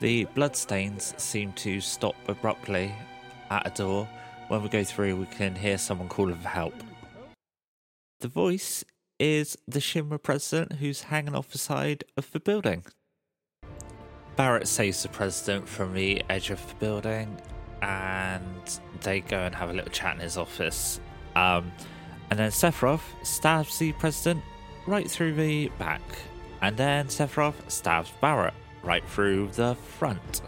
The 0.00 0.24
bloodstains 0.34 1.12
seem 1.18 1.52
to 1.52 1.82
stop 1.82 2.16
abruptly 2.26 2.90
at 3.50 3.66
a 3.66 3.70
door. 3.70 4.08
When 4.48 4.62
we 4.62 4.70
go 4.70 4.82
through, 4.82 5.16
we 5.16 5.26
can 5.26 5.54
hear 5.54 5.76
someone 5.76 6.08
calling 6.08 6.36
for 6.36 6.48
help. 6.48 6.74
The 8.20 8.28
voice 8.28 8.82
is 9.18 9.58
the 9.68 9.78
Shinra 9.78 10.22
president 10.22 10.74
who's 10.74 11.02
hanging 11.02 11.34
off 11.34 11.50
the 11.50 11.58
side 11.58 12.04
of 12.16 12.30
the 12.32 12.40
building. 12.40 12.84
Barrett 14.36 14.68
saves 14.68 15.02
the 15.02 15.10
president 15.10 15.68
from 15.68 15.92
the 15.92 16.22
edge 16.30 16.48
of 16.48 16.66
the 16.66 16.74
building 16.76 17.38
and 17.82 18.80
they 19.02 19.20
go 19.20 19.40
and 19.40 19.54
have 19.54 19.68
a 19.68 19.72
little 19.74 19.90
chat 19.90 20.14
in 20.14 20.20
his 20.20 20.38
office. 20.38 20.98
Um, 21.34 21.70
and 22.30 22.38
then 22.38 22.50
Sephiroth 22.50 23.02
stabs 23.22 23.78
the 23.78 23.92
president 23.92 24.42
right 24.86 25.10
through 25.10 25.34
the 25.34 25.68
back. 25.78 26.00
And 26.62 26.74
then 26.74 27.08
Sephiroth 27.08 27.70
stabs 27.70 28.10
Barrett 28.22 28.54
right 28.82 29.06
through 29.10 29.48
the 29.48 29.74
front. 29.74 30.40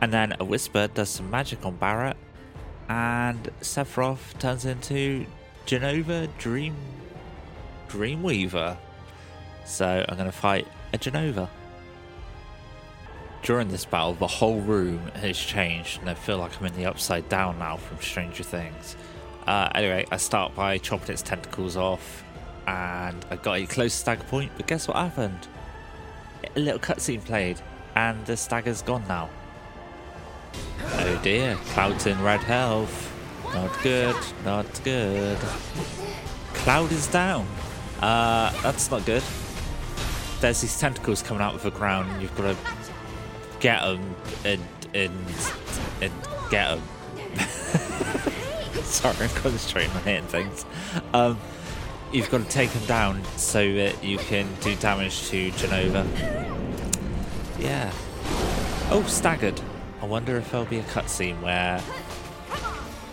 And 0.00 0.12
then 0.12 0.34
a 0.38 0.44
whisper 0.44 0.86
does 0.86 1.08
some 1.08 1.28
magic 1.28 1.66
on 1.66 1.74
Barrett. 1.76 2.16
and 2.88 3.50
Sephiroth 3.62 4.38
turns 4.38 4.64
into 4.64 5.26
Jenova 5.66 6.28
Dream 6.38 6.76
Dreamweaver. 7.88 8.76
So 9.64 10.04
I'm 10.08 10.16
going 10.16 10.30
to 10.30 10.36
fight 10.36 10.66
a 10.92 10.98
Jenova. 10.98 11.48
During 13.42 13.68
this 13.68 13.84
battle, 13.84 14.14
the 14.14 14.26
whole 14.26 14.60
room 14.60 14.98
has 15.14 15.38
changed, 15.38 16.00
and 16.00 16.10
I 16.10 16.14
feel 16.14 16.38
like 16.38 16.58
I'm 16.58 16.66
in 16.66 16.74
the 16.74 16.86
upside 16.86 17.28
down 17.28 17.58
now 17.58 17.76
from 17.76 17.98
Stranger 18.00 18.42
Things. 18.42 18.96
Uh, 19.46 19.68
anyway, 19.74 20.04
I 20.10 20.16
start 20.16 20.54
by 20.56 20.78
chopping 20.78 21.12
its 21.12 21.22
tentacles 21.22 21.76
off, 21.76 22.24
and 22.66 23.24
I 23.30 23.36
got 23.36 23.58
a 23.58 23.66
close 23.66 23.94
stagger 23.94 24.24
point, 24.24 24.50
but 24.56 24.66
guess 24.66 24.88
what 24.88 24.96
happened? 24.96 25.46
A 26.56 26.58
little 26.58 26.80
cutscene 26.80 27.24
played, 27.24 27.60
and 27.94 28.26
the 28.26 28.36
stagger's 28.36 28.82
gone 28.82 29.04
now. 29.06 29.30
Oh 30.82 31.20
dear, 31.22 31.56
Cloud's 31.66 32.06
in 32.06 32.20
red 32.22 32.40
health. 32.40 33.12
Not 33.54 33.80
good, 33.82 34.16
not 34.44 34.66
good. 34.82 35.38
Cloud 36.52 36.90
is 36.90 37.06
down. 37.06 37.46
Uh, 38.00 38.50
that's 38.62 38.90
not 38.90 39.04
good. 39.06 39.22
There's 40.40 40.60
these 40.60 40.78
tentacles 40.78 41.22
coming 41.22 41.42
out 41.42 41.54
of 41.54 41.62
the 41.62 41.70
ground, 41.70 42.10
and 42.10 42.22
you've 42.22 42.36
got 42.36 42.54
to 42.54 42.56
get 43.60 43.82
them 43.82 44.16
and 44.44 44.62
and 44.94 45.12
and 46.02 46.12
get 46.50 46.68
them. 46.68 46.82
Sorry, 48.82 49.16
I'm 49.20 49.30
concentrating 49.30 49.90
on 49.92 50.02
hitting 50.02 50.28
things. 50.28 50.64
Um, 51.12 51.38
you've 52.12 52.30
got 52.30 52.42
to 52.42 52.48
take 52.48 52.70
them 52.70 52.84
down 52.86 53.24
so 53.36 53.74
that 53.74 54.04
you 54.04 54.18
can 54.18 54.48
do 54.60 54.76
damage 54.76 55.28
to 55.28 55.50
Jenova. 55.52 56.06
Yeah. 57.58 57.92
Oh, 58.90 59.04
staggered. 59.08 59.60
I 60.00 60.06
wonder 60.06 60.36
if 60.36 60.50
there'll 60.50 60.66
be 60.66 60.78
a 60.78 60.84
cutscene 60.84 61.40
where 61.40 61.82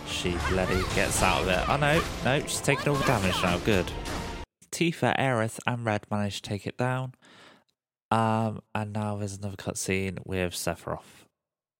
she 0.06 0.36
bloody 0.48 0.82
gets 0.94 1.22
out 1.22 1.42
of 1.42 1.48
it. 1.48 1.68
Oh 1.68 1.76
no, 1.76 2.02
no, 2.24 2.40
she's 2.46 2.60
taking 2.60 2.88
all 2.88 2.94
the 2.94 3.04
damage 3.04 3.42
now. 3.42 3.58
Good. 3.58 3.90
Tifa, 4.74 5.16
Aerith, 5.16 5.60
and 5.68 5.84
Red 5.84 6.06
managed 6.10 6.42
to 6.42 6.50
take 6.50 6.66
it 6.66 6.76
down. 6.76 7.14
Um, 8.10 8.60
and 8.74 8.92
now 8.92 9.16
there's 9.16 9.36
another 9.36 9.56
cutscene 9.56 10.18
with 10.26 10.52
Sephiroth. 10.52 11.28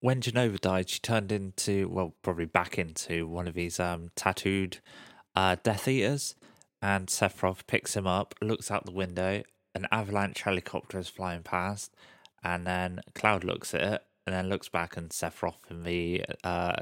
When 0.00 0.20
Jenova 0.20 0.60
died, 0.60 0.88
she 0.88 1.00
turned 1.00 1.32
into, 1.32 1.88
well, 1.88 2.14
probably 2.22 2.44
back 2.44 2.78
into 2.78 3.26
one 3.26 3.48
of 3.48 3.54
these 3.54 3.80
um, 3.80 4.10
tattooed 4.14 4.78
uh, 5.34 5.56
Death 5.62 5.88
Eaters. 5.88 6.36
And 6.80 7.08
Sephiroth 7.08 7.66
picks 7.66 7.96
him 7.96 8.06
up, 8.06 8.34
looks 8.40 8.70
out 8.70 8.84
the 8.84 8.92
window, 8.92 9.42
an 9.74 9.88
avalanche 9.90 10.42
helicopter 10.42 10.98
is 10.98 11.08
flying 11.08 11.42
past, 11.42 11.92
and 12.44 12.66
then 12.66 13.00
Cloud 13.14 13.42
looks 13.42 13.74
at 13.74 13.80
it 13.80 14.02
and 14.26 14.34
then 14.36 14.48
looks 14.48 14.68
back 14.68 14.96
and 14.96 15.10
Sephiroth 15.10 15.68
and 15.68 15.84
the 15.84 16.24
uh, 16.44 16.76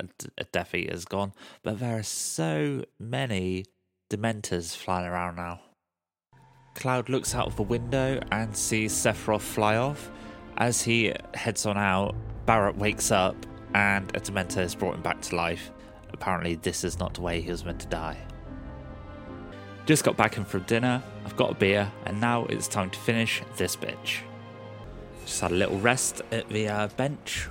Death 0.53 0.75
Eater's 0.75 1.05
gone. 1.05 1.33
But 1.63 1.79
there 1.79 1.99
are 1.99 2.03
so 2.03 2.85
many 2.99 3.65
Dementors 4.11 4.77
flying 4.77 5.07
around 5.07 5.37
now. 5.37 5.61
Cloud 6.75 7.09
looks 7.09 7.35
out 7.35 7.47
of 7.47 7.57
the 7.57 7.63
window 7.63 8.21
and 8.31 8.57
sees 8.57 8.93
Sephiroth 8.93 9.43
fly 9.43 9.77
off. 9.77 10.11
As 10.57 10.83
he 10.83 11.13
heads 11.35 11.67
on 11.67 11.77
out, 11.77 12.15
Barret 12.47 12.77
wakes 12.77 13.11
up 13.11 13.37
and 13.75 14.15
a 14.17 14.21
Dementor 14.21 14.57
has 14.57 14.75
brought 14.75 14.95
him 14.95 15.03
back 15.03 15.21
to 15.23 15.37
life. 15.37 15.71
Apparently, 16.13 16.57
this 16.57 16.85
is 16.85 16.99
not 16.99 17.15
the 17.15 17.21
way 17.21 17.41
he 17.41 17.51
was 17.51 17.65
meant 17.65 17.81
to 17.81 17.87
die. 17.87 18.19
Just 19.87 20.05
got 20.05 20.17
back 20.17 20.37
in 20.37 20.45
from 20.45 20.63
dinner, 20.63 21.03
I've 21.25 21.37
got 21.37 21.51
a 21.51 21.55
beer, 21.55 21.91
and 22.07 22.21
now 22.21 22.45
it's 22.45 22.69
time 22.69 22.91
to 22.91 22.99
finish 22.99 23.43
this 23.57 23.75
bitch. 23.75 24.21
Just 25.25 25.41
had 25.41 25.51
a 25.51 25.55
little 25.55 25.79
rest 25.79 26.23
at 26.31 26.49
the 26.49 26.69
uh, 26.69 26.89
bench 26.89 27.49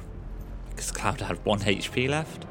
because 0.69 0.91
Cloud 0.91 1.21
had 1.21 1.43
one 1.45 1.59
HP 1.59 2.09
left. 2.09 2.45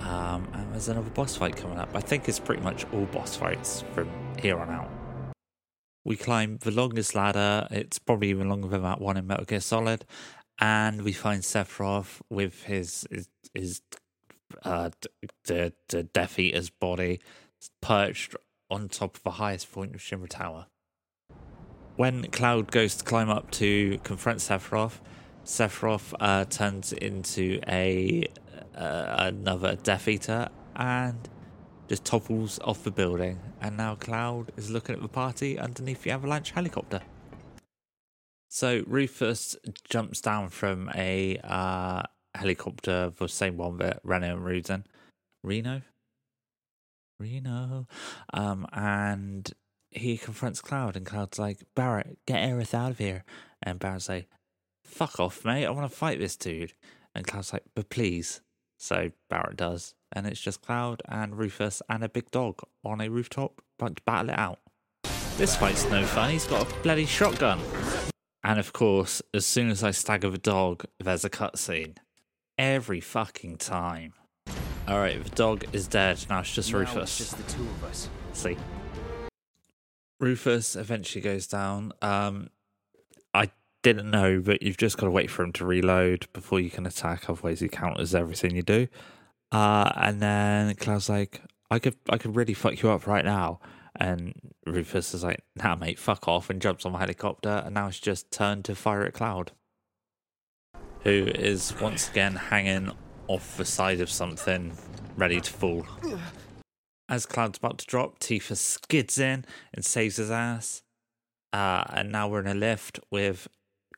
Um, 0.00 0.46
and 0.52 0.72
there's 0.72 0.88
another 0.88 1.10
boss 1.10 1.34
fight 1.34 1.56
coming 1.56 1.78
up. 1.78 1.88
I 1.94 2.00
think 2.00 2.28
it's 2.28 2.38
pretty 2.38 2.62
much 2.62 2.86
all 2.92 3.06
boss 3.06 3.34
fights 3.34 3.82
from 3.92 4.08
here 4.38 4.58
on 4.58 4.70
out. 4.70 4.95
We 6.06 6.16
climb 6.16 6.58
the 6.58 6.70
longest 6.70 7.16
ladder. 7.16 7.66
It's 7.68 7.98
probably 7.98 8.30
even 8.30 8.48
longer 8.48 8.68
than 8.68 8.82
that 8.82 9.00
one 9.00 9.16
in 9.16 9.26
Metal 9.26 9.44
Gear 9.44 9.58
Solid, 9.58 10.04
and 10.60 11.02
we 11.02 11.12
find 11.12 11.42
Sephiroth 11.42 12.20
with 12.30 12.62
his 12.62 13.08
his, 13.10 13.28
his 13.52 13.82
uh, 14.62 14.90
the 15.46 15.72
the 15.88 16.04
Death 16.04 16.38
Eater's 16.38 16.70
body 16.70 17.20
perched 17.82 18.36
on 18.70 18.88
top 18.88 19.16
of 19.16 19.24
the 19.24 19.32
highest 19.32 19.72
point 19.72 19.96
of 19.96 20.00
Shinra 20.00 20.28
Tower. 20.28 20.66
When 21.96 22.30
Cloud 22.30 22.70
goes 22.70 22.94
to 22.98 23.04
climb 23.04 23.28
up 23.28 23.50
to 23.52 23.98
confront 24.04 24.38
Sephiroth, 24.38 25.00
Sephiroth 25.44 26.14
uh, 26.20 26.44
turns 26.44 26.92
into 26.92 27.58
a 27.66 28.28
uh, 28.76 29.16
another 29.18 29.74
Death 29.74 30.06
Eater 30.06 30.50
and 30.76 31.28
just 31.88 32.04
topples 32.04 32.58
off 32.60 32.84
the 32.84 32.90
building. 32.90 33.38
And 33.60 33.76
now 33.76 33.94
Cloud 33.94 34.52
is 34.56 34.70
looking 34.70 34.94
at 34.94 35.02
the 35.02 35.08
party 35.08 35.58
underneath 35.58 36.02
the 36.02 36.10
avalanche 36.10 36.50
helicopter. 36.50 37.00
So 38.48 38.84
Rufus 38.86 39.56
jumps 39.88 40.20
down 40.20 40.48
from 40.48 40.90
a 40.94 41.38
uh, 41.44 42.02
helicopter, 42.34 43.12
the 43.16 43.28
same 43.28 43.56
one 43.56 43.78
that 43.78 44.00
Reno 44.02 44.36
and 44.36 44.44
Ruden. 44.44 44.84
Reno? 45.42 45.82
Reno. 47.18 47.86
Um, 48.32 48.66
and 48.72 49.52
he 49.90 50.16
confronts 50.16 50.60
Cloud, 50.60 50.96
and 50.96 51.06
Cloud's 51.06 51.38
like, 51.38 51.64
Barret, 51.74 52.18
get 52.26 52.48
Aerith 52.48 52.74
out 52.74 52.92
of 52.92 52.98
here. 52.98 53.24
And 53.62 53.78
Barret's 53.78 54.08
like, 54.08 54.28
fuck 54.84 55.18
off, 55.18 55.44
mate. 55.44 55.66
I 55.66 55.70
want 55.70 55.90
to 55.90 55.96
fight 55.96 56.18
this 56.18 56.36
dude. 56.36 56.74
And 57.14 57.26
Cloud's 57.26 57.52
like, 57.52 57.64
but 57.74 57.88
please. 57.88 58.40
So 58.78 59.10
Barret 59.28 59.56
does. 59.56 59.94
And 60.16 60.26
it's 60.26 60.40
just 60.40 60.62
Cloud 60.62 61.02
and 61.06 61.36
Rufus 61.36 61.82
and 61.90 62.02
a 62.02 62.08
big 62.08 62.30
dog 62.30 62.62
on 62.82 63.02
a 63.02 63.10
rooftop, 63.10 63.60
but 63.78 64.02
battle 64.06 64.30
it 64.30 64.38
out. 64.38 64.60
This 65.36 65.54
fight's 65.54 65.84
no 65.90 66.06
fun. 66.06 66.30
He's 66.30 66.46
got 66.46 66.66
a 66.66 66.74
bloody 66.80 67.04
shotgun. 67.04 67.60
And 68.42 68.58
of 68.58 68.72
course, 68.72 69.20
as 69.34 69.44
soon 69.44 69.68
as 69.68 69.84
I 69.84 69.90
stagger 69.90 70.30
the 70.30 70.38
dog, 70.38 70.86
there's 70.98 71.26
a 71.26 71.28
cutscene. 71.28 71.98
Every 72.56 72.98
fucking 72.98 73.58
time. 73.58 74.14
Alright, 74.88 75.22
the 75.22 75.30
dog 75.30 75.66
is 75.74 75.86
dead. 75.86 76.24
Now 76.30 76.40
it's 76.40 76.54
just 76.54 76.72
Now 76.72 76.78
Rufus. 76.78 77.20
It's 77.20 77.30
just 77.32 77.36
the 77.36 77.52
two 77.52 77.64
of 77.64 77.84
us. 77.84 78.08
See. 78.32 78.56
Rufus 80.18 80.76
eventually 80.76 81.20
goes 81.20 81.46
down. 81.46 81.92
Um, 82.00 82.48
I 83.34 83.50
didn't 83.82 84.10
know, 84.10 84.40
but 84.40 84.62
you've 84.62 84.78
just 84.78 84.96
got 84.96 85.04
to 85.04 85.12
wait 85.12 85.30
for 85.30 85.42
him 85.42 85.52
to 85.52 85.66
reload 85.66 86.26
before 86.32 86.58
you 86.58 86.70
can 86.70 86.86
attack. 86.86 87.28
Otherwise, 87.28 87.60
he 87.60 87.68
counters 87.68 88.14
everything 88.14 88.56
you 88.56 88.62
do. 88.62 88.88
Uh, 89.52 89.92
and 89.96 90.20
then 90.20 90.74
Cloud's 90.74 91.08
like, 91.08 91.40
"I 91.70 91.78
could, 91.78 91.96
I 92.08 92.18
could 92.18 92.36
really 92.36 92.54
fuck 92.54 92.82
you 92.82 92.90
up 92.90 93.06
right 93.06 93.24
now." 93.24 93.60
And 93.98 94.34
Rufus 94.66 95.14
is 95.14 95.24
like, 95.24 95.42
"Nah, 95.54 95.76
mate, 95.76 95.98
fuck 95.98 96.28
off!" 96.28 96.50
and 96.50 96.60
jumps 96.60 96.84
on 96.84 96.92
the 96.92 96.98
helicopter. 96.98 97.62
And 97.64 97.74
now 97.74 97.88
it's 97.88 98.00
just 98.00 98.30
turned 98.30 98.64
to 98.66 98.74
fire 98.74 99.04
at 99.04 99.14
Cloud, 99.14 99.52
who 101.00 101.28
is 101.34 101.78
once 101.80 102.08
again 102.08 102.36
hanging 102.36 102.92
off 103.28 103.56
the 103.56 103.64
side 103.64 104.00
of 104.00 104.10
something, 104.10 104.76
ready 105.16 105.40
to 105.40 105.50
fall. 105.50 105.86
As 107.08 107.24
Cloud's 107.24 107.58
about 107.58 107.78
to 107.78 107.86
drop, 107.86 108.18
Tifa 108.18 108.56
skids 108.56 109.18
in 109.18 109.44
and 109.72 109.84
saves 109.84 110.16
his 110.16 110.30
ass. 110.30 110.82
Uh, 111.52 111.84
and 111.90 112.10
now 112.10 112.28
we're 112.28 112.40
in 112.40 112.48
a 112.48 112.54
lift 112.54 112.98
with 113.10 113.48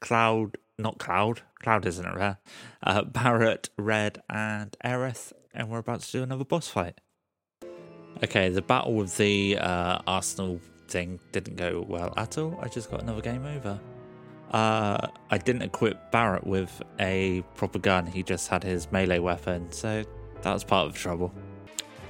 Cloud, 0.01 0.59
not 0.79 0.99
Cloud, 0.99 1.43
Cloud 1.61 1.87
isn't 1.87 2.07
it 2.07 2.15
rare? 2.15 2.39
Uh, 2.83 3.03
Barret, 3.03 3.71
Red, 3.77 4.23
and 4.29 4.77
Aerith, 4.85 5.33
and 5.55 5.69
we're 5.71 5.79
about 5.79 6.01
to 6.01 6.13
do 6.13 6.23
another 6.23 6.45
boss 6.45 6.69
fight. 6.69 7.01
Okay, 8.23 8.49
the 8.49 8.63
battle 8.63 8.95
with 8.95 9.17
the 9.17 9.59
uh, 9.59 9.99
Arsenal 10.07 10.61
thing 10.89 11.21
didn't 11.33 11.57
go 11.57 11.85
well 11.89 12.13
at 12.17 12.39
all. 12.39 12.59
I 12.61 12.69
just 12.69 12.91
got 12.91 13.03
another 13.03 13.21
game 13.21 13.47
over. 13.47 13.79
Uh, 14.51 15.09
I 15.31 15.39
didn't 15.39 15.63
equip 15.63 16.11
Barret 16.11 16.47
with 16.47 16.83
a 16.99 17.43
proper 17.55 17.79
gun, 17.79 18.07
he 18.07 18.23
just 18.23 18.49
had 18.49 18.65
his 18.65 18.91
melee 18.91 19.19
weapon, 19.19 19.71
so 19.71 20.05
that 20.43 20.53
was 20.53 20.65
part 20.65 20.87
of 20.87 20.95
the 20.95 20.99
trouble 20.99 21.33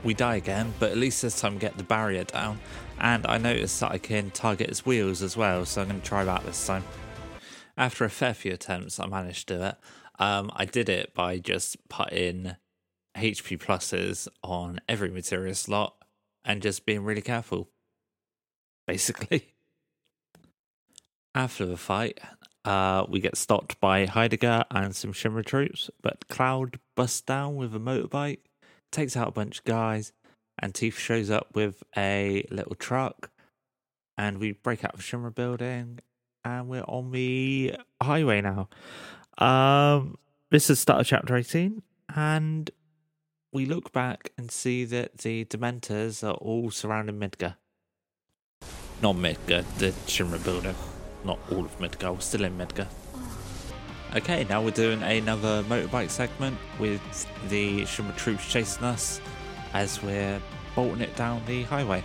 we 0.04 0.14
die 0.14 0.36
again, 0.36 0.72
but 0.78 0.90
at 0.90 0.96
least 0.96 1.22
this 1.22 1.40
time 1.40 1.54
we 1.54 1.60
get 1.60 1.76
the 1.76 1.84
barrier 1.84 2.24
down. 2.24 2.60
And 3.00 3.26
I 3.26 3.38
noticed 3.38 3.80
that 3.80 3.92
I 3.92 3.98
can 3.98 4.30
target 4.30 4.68
its 4.68 4.84
wheels 4.84 5.22
as 5.22 5.36
well, 5.36 5.64
so 5.64 5.82
I'm 5.82 5.88
going 5.88 6.00
to 6.00 6.06
try 6.06 6.24
that 6.24 6.44
this 6.44 6.66
time. 6.66 6.84
After 7.76 8.04
a 8.04 8.10
fair 8.10 8.34
few 8.34 8.52
attempts, 8.52 8.98
I 8.98 9.06
managed 9.06 9.48
to 9.48 9.56
do 9.56 9.62
it. 9.64 9.76
Um, 10.18 10.50
I 10.54 10.64
did 10.64 10.88
it 10.88 11.14
by 11.14 11.38
just 11.38 11.88
putting 11.88 12.56
HP 13.18 13.58
pluses 13.58 14.28
on 14.42 14.80
every 14.88 15.10
material 15.10 15.54
slot 15.54 15.94
and 16.44 16.62
just 16.62 16.86
being 16.86 17.04
really 17.04 17.22
careful. 17.22 17.68
Basically. 18.86 19.54
After 21.34 21.66
the 21.66 21.76
fight, 21.76 22.20
Uh, 22.64 23.06
we 23.08 23.20
get 23.20 23.36
stopped 23.36 23.80
by 23.80 24.04
Heidegger 24.04 24.64
and 24.70 24.94
some 24.94 25.12
Shinra 25.14 25.42
troops, 25.42 25.88
but 26.02 26.28
Cloud 26.28 26.78
busts 26.96 27.22
down 27.22 27.56
with 27.56 27.74
a 27.74 27.78
motorbike, 27.78 28.40
takes 28.92 29.16
out 29.16 29.28
a 29.28 29.30
bunch 29.32 29.60
of 29.60 29.64
guys, 29.64 30.12
and 30.58 30.74
Tifa 30.74 30.98
shows 30.98 31.30
up 31.30 31.54
with 31.54 31.82
a 31.96 32.44
little 32.50 32.74
truck, 32.74 33.30
and 34.18 34.38
we 34.38 34.52
break 34.52 34.84
out 34.84 34.92
of 34.92 35.00
Shinra 35.00 35.34
building, 35.34 36.00
and 36.44 36.68
we're 36.68 36.82
on 36.82 37.10
the 37.12 37.76
highway 38.02 38.42
now. 38.42 38.68
Um, 39.38 40.18
this 40.50 40.68
is 40.68 40.78
start 40.78 41.00
of 41.00 41.06
chapter 41.06 41.36
18, 41.36 41.82
and 42.14 42.70
we 43.52 43.64
look 43.64 43.92
back 43.92 44.30
and 44.36 44.50
see 44.50 44.84
that 44.84 45.18
the 45.18 45.44
Dementors 45.46 46.26
are 46.26 46.34
all 46.34 46.70
surrounding 46.70 47.18
Midgar. 47.18 47.56
Not 49.02 49.16
Midgar, 49.16 49.64
the 49.78 49.90
Shinra 50.06 50.42
building. 50.44 50.74
Not 51.24 51.38
all 51.50 51.64
of 51.64 51.78
Midgar, 51.78 52.14
we're 52.14 52.20
still 52.20 52.44
in 52.44 52.58
Midgar. 52.58 52.88
Okay, 54.14 54.44
now 54.44 54.62
we're 54.62 54.70
doing 54.70 55.02
another 55.02 55.62
motorbike 55.64 56.10
segment 56.10 56.58
with 56.78 57.00
the 57.48 57.82
Shinra 57.82 58.16
troops 58.16 58.50
chasing 58.50 58.84
us 58.84 59.20
as 59.72 60.02
we're 60.02 60.40
bolting 60.74 61.00
it 61.00 61.14
down 61.16 61.42
the 61.46 61.62
highway. 61.64 62.02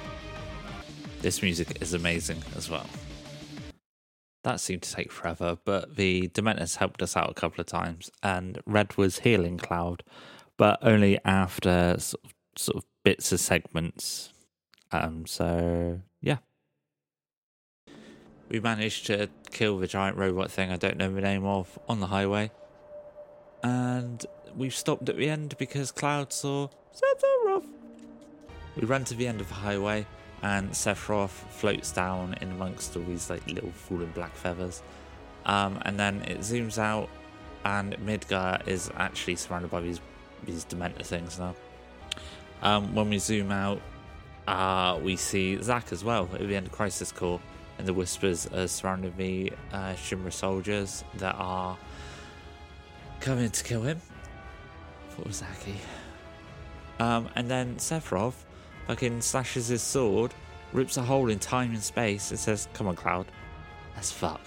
This 1.22 1.42
music 1.42 1.82
is 1.82 1.94
amazing 1.94 2.44
as 2.56 2.70
well. 2.70 2.86
That 4.44 4.60
seemed 4.60 4.82
to 4.82 4.94
take 4.94 5.12
forever, 5.12 5.58
but 5.64 5.96
the 5.96 6.28
Dementors 6.30 6.76
helped 6.76 7.02
us 7.02 7.16
out 7.16 7.30
a 7.30 7.34
couple 7.34 7.62
of 7.62 7.68
times, 7.68 8.12
and 8.22 8.62
Red 8.66 8.98
was 8.98 9.20
healing 9.20 9.58
Cloud, 9.58 10.04
but 10.58 10.80
only 10.82 11.20
after 11.26 11.96
sort 12.00 12.24
of, 12.24 12.34
sort 12.56 12.78
of 12.78 12.86
bits 13.04 13.32
of 13.32 13.40
segments. 13.40 14.32
Um, 14.92 15.26
so 15.26 16.02
yeah, 16.22 16.38
we 18.50 18.60
managed 18.60 19.08
to 19.08 19.30
kill 19.52 19.80
the 19.80 19.88
giant 19.88 20.18
robot 20.18 20.52
thing 20.52 20.72
I 20.72 20.78
don't 20.78 20.98
know 20.98 21.12
the 21.12 21.22
name 21.22 21.46
of 21.46 21.80
on 21.90 22.00
the 22.00 22.08
highway, 22.08 22.52
and 23.64 24.24
we've 24.56 24.76
stopped 24.76 25.10
at 25.10 25.18
the 25.18 25.30
end 25.30 25.56
because 25.58 25.92
Cloud 25.92 26.32
saw 26.32 26.68
Sephiroth. 26.94 27.68
We 28.76 28.86
run 28.86 29.04
to 29.06 29.16
the 29.16 29.28
end 29.28 29.42
of 29.42 29.48
the 29.48 29.56
highway, 29.56 30.06
and 30.44 30.70
Sephiroth 30.72 31.30
floats 31.30 31.92
down 31.92 32.36
in 32.42 32.52
amongst 32.52 32.96
all 32.96 33.04
these 33.04 33.30
like 33.30 33.46
little 33.48 33.72
falling 33.72 34.12
black 34.12 34.36
feathers, 34.36 34.84
um, 35.46 35.80
and 35.84 36.00
then 36.00 36.22
it 36.24 36.40
zooms 36.40 36.78
out, 36.78 37.10
and 37.66 37.98
Midgar 37.98 38.68
is 38.68 38.92
actually 38.98 39.36
surrounded 39.36 39.72
by 39.72 39.82
these 39.82 40.00
these 40.46 40.66
Dementor 40.66 41.06
things 41.06 41.40
now. 41.40 41.56
Um, 42.62 42.96
when 42.96 43.10
we 43.10 43.18
zoom 43.20 43.52
out, 43.52 43.82
uh, 44.48 45.00
we 45.02 45.16
see 45.16 45.62
Zack 45.62 45.92
as 45.92 46.04
well 46.04 46.30
at 46.34 46.40
the 46.40 46.56
end 46.56 46.68
of 46.68 46.72
Crisis 46.72 47.12
Core, 47.12 47.40
and 47.78 47.88
the 47.88 47.94
Whispers 47.94 48.48
are 48.48 48.68
surrounding 48.68 49.14
the 49.18 49.54
uh, 49.72 49.94
Shinra 49.94 50.32
soldiers 50.32 51.04
that 51.16 51.36
are 51.38 51.78
coming 53.20 53.50
to 53.50 53.64
kill 53.64 53.82
him. 53.82 54.02
For 55.10 55.32
Zaki. 55.32 55.76
Um, 57.00 57.30
and 57.36 57.50
then 57.50 57.76
Sephiroth 57.76 58.46
fucking 58.88 59.22
slashes 59.22 59.68
his 59.68 59.82
sword, 59.82 60.34
rips 60.72 60.98
a 60.98 61.02
hole 61.02 61.30
in 61.30 61.40
time 61.40 61.72
and 61.72 61.84
space, 61.84 62.32
and 62.32 62.40
says, 62.40 62.68
Come 62.74 62.88
on, 62.88 62.96
Cloud, 62.96 63.28
let's 63.96 64.12
fuck. 64.12 64.42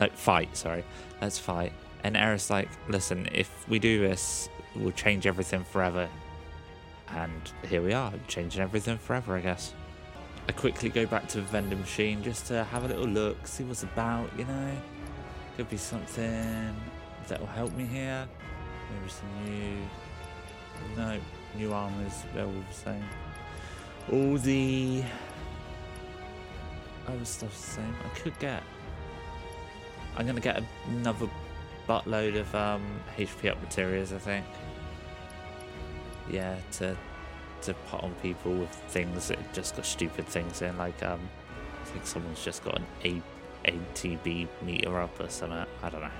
Like, 0.00 0.16
fight, 0.16 0.56
sorry. 0.56 0.84
Let's 1.20 1.38
fight. 1.38 1.72
And 2.04 2.16
Aerith's 2.16 2.50
like, 2.50 2.68
Listen, 2.88 3.28
if 3.32 3.68
we 3.68 3.78
do 3.78 4.00
this, 4.00 4.48
we'll 4.74 4.92
change 4.92 5.26
everything 5.26 5.64
forever. 5.64 6.08
And 7.08 7.52
here 7.68 7.82
we 7.82 7.92
are, 7.92 8.12
changing 8.26 8.60
everything 8.62 8.98
forever, 8.98 9.36
I 9.36 9.40
guess. 9.40 9.72
I 10.48 10.52
quickly 10.52 10.88
go 10.88 11.06
back 11.06 11.28
to 11.28 11.38
the 11.38 11.44
vending 11.44 11.80
machine 11.80 12.22
just 12.22 12.46
to 12.46 12.64
have 12.64 12.84
a 12.84 12.88
little 12.88 13.06
look, 13.06 13.46
see 13.46 13.64
what's 13.64 13.82
about, 13.82 14.30
you 14.38 14.44
know? 14.44 14.76
Could 15.56 15.70
be 15.70 15.76
something 15.76 16.74
that 17.28 17.40
will 17.40 17.46
help 17.48 17.72
me 17.72 17.84
here. 17.84 18.26
Maybe 18.94 19.10
some 19.10 19.44
new. 19.44 19.76
No, 20.96 21.18
new 21.56 21.72
armors, 21.72 22.22
they're 22.34 22.44
all 22.44 22.52
the 22.52 22.74
same. 22.74 23.04
All 24.12 24.38
the 24.38 25.02
other 27.06 27.24
stuff's 27.24 27.60
the 27.60 27.70
same. 27.72 27.94
I 28.04 28.18
could 28.18 28.38
get. 28.38 28.62
I'm 30.16 30.26
gonna 30.26 30.40
get 30.40 30.62
another 30.88 31.28
buttload 31.88 32.38
of 32.38 32.54
um, 32.54 32.82
HP 33.16 33.50
up 33.50 33.60
materials, 33.62 34.12
I 34.12 34.18
think. 34.18 34.46
Yeah, 36.30 36.56
to 36.72 36.96
to 37.62 37.74
put 37.90 38.02
on 38.04 38.14
people 38.22 38.54
with 38.54 38.70
things 38.70 39.28
that 39.28 39.52
just 39.52 39.74
got 39.74 39.86
stupid 39.86 40.26
things 40.26 40.62
in. 40.62 40.76
Like 40.78 41.02
um, 41.02 41.20
I 41.80 41.84
think 41.86 42.06
someone's 42.06 42.44
just 42.44 42.62
got 42.64 42.76
an 42.76 42.86
A 43.04 43.22
ATB 43.70 44.48
meter 44.62 45.00
up 45.00 45.18
or 45.20 45.28
something. 45.28 45.64
I 45.82 45.88
don't 45.90 46.02
know. 46.02 46.10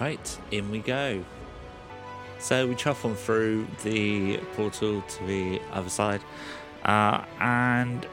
Right, 0.00 0.38
in 0.50 0.70
we 0.70 0.80
go. 0.80 1.24
So 2.38 2.66
we 2.66 2.74
chuff 2.74 3.04
on 3.04 3.14
through 3.14 3.66
the 3.82 4.36
portal 4.54 5.00
to 5.00 5.24
the 5.24 5.60
other 5.72 5.88
side, 5.88 6.20
uh, 6.84 7.24
and 7.40 8.06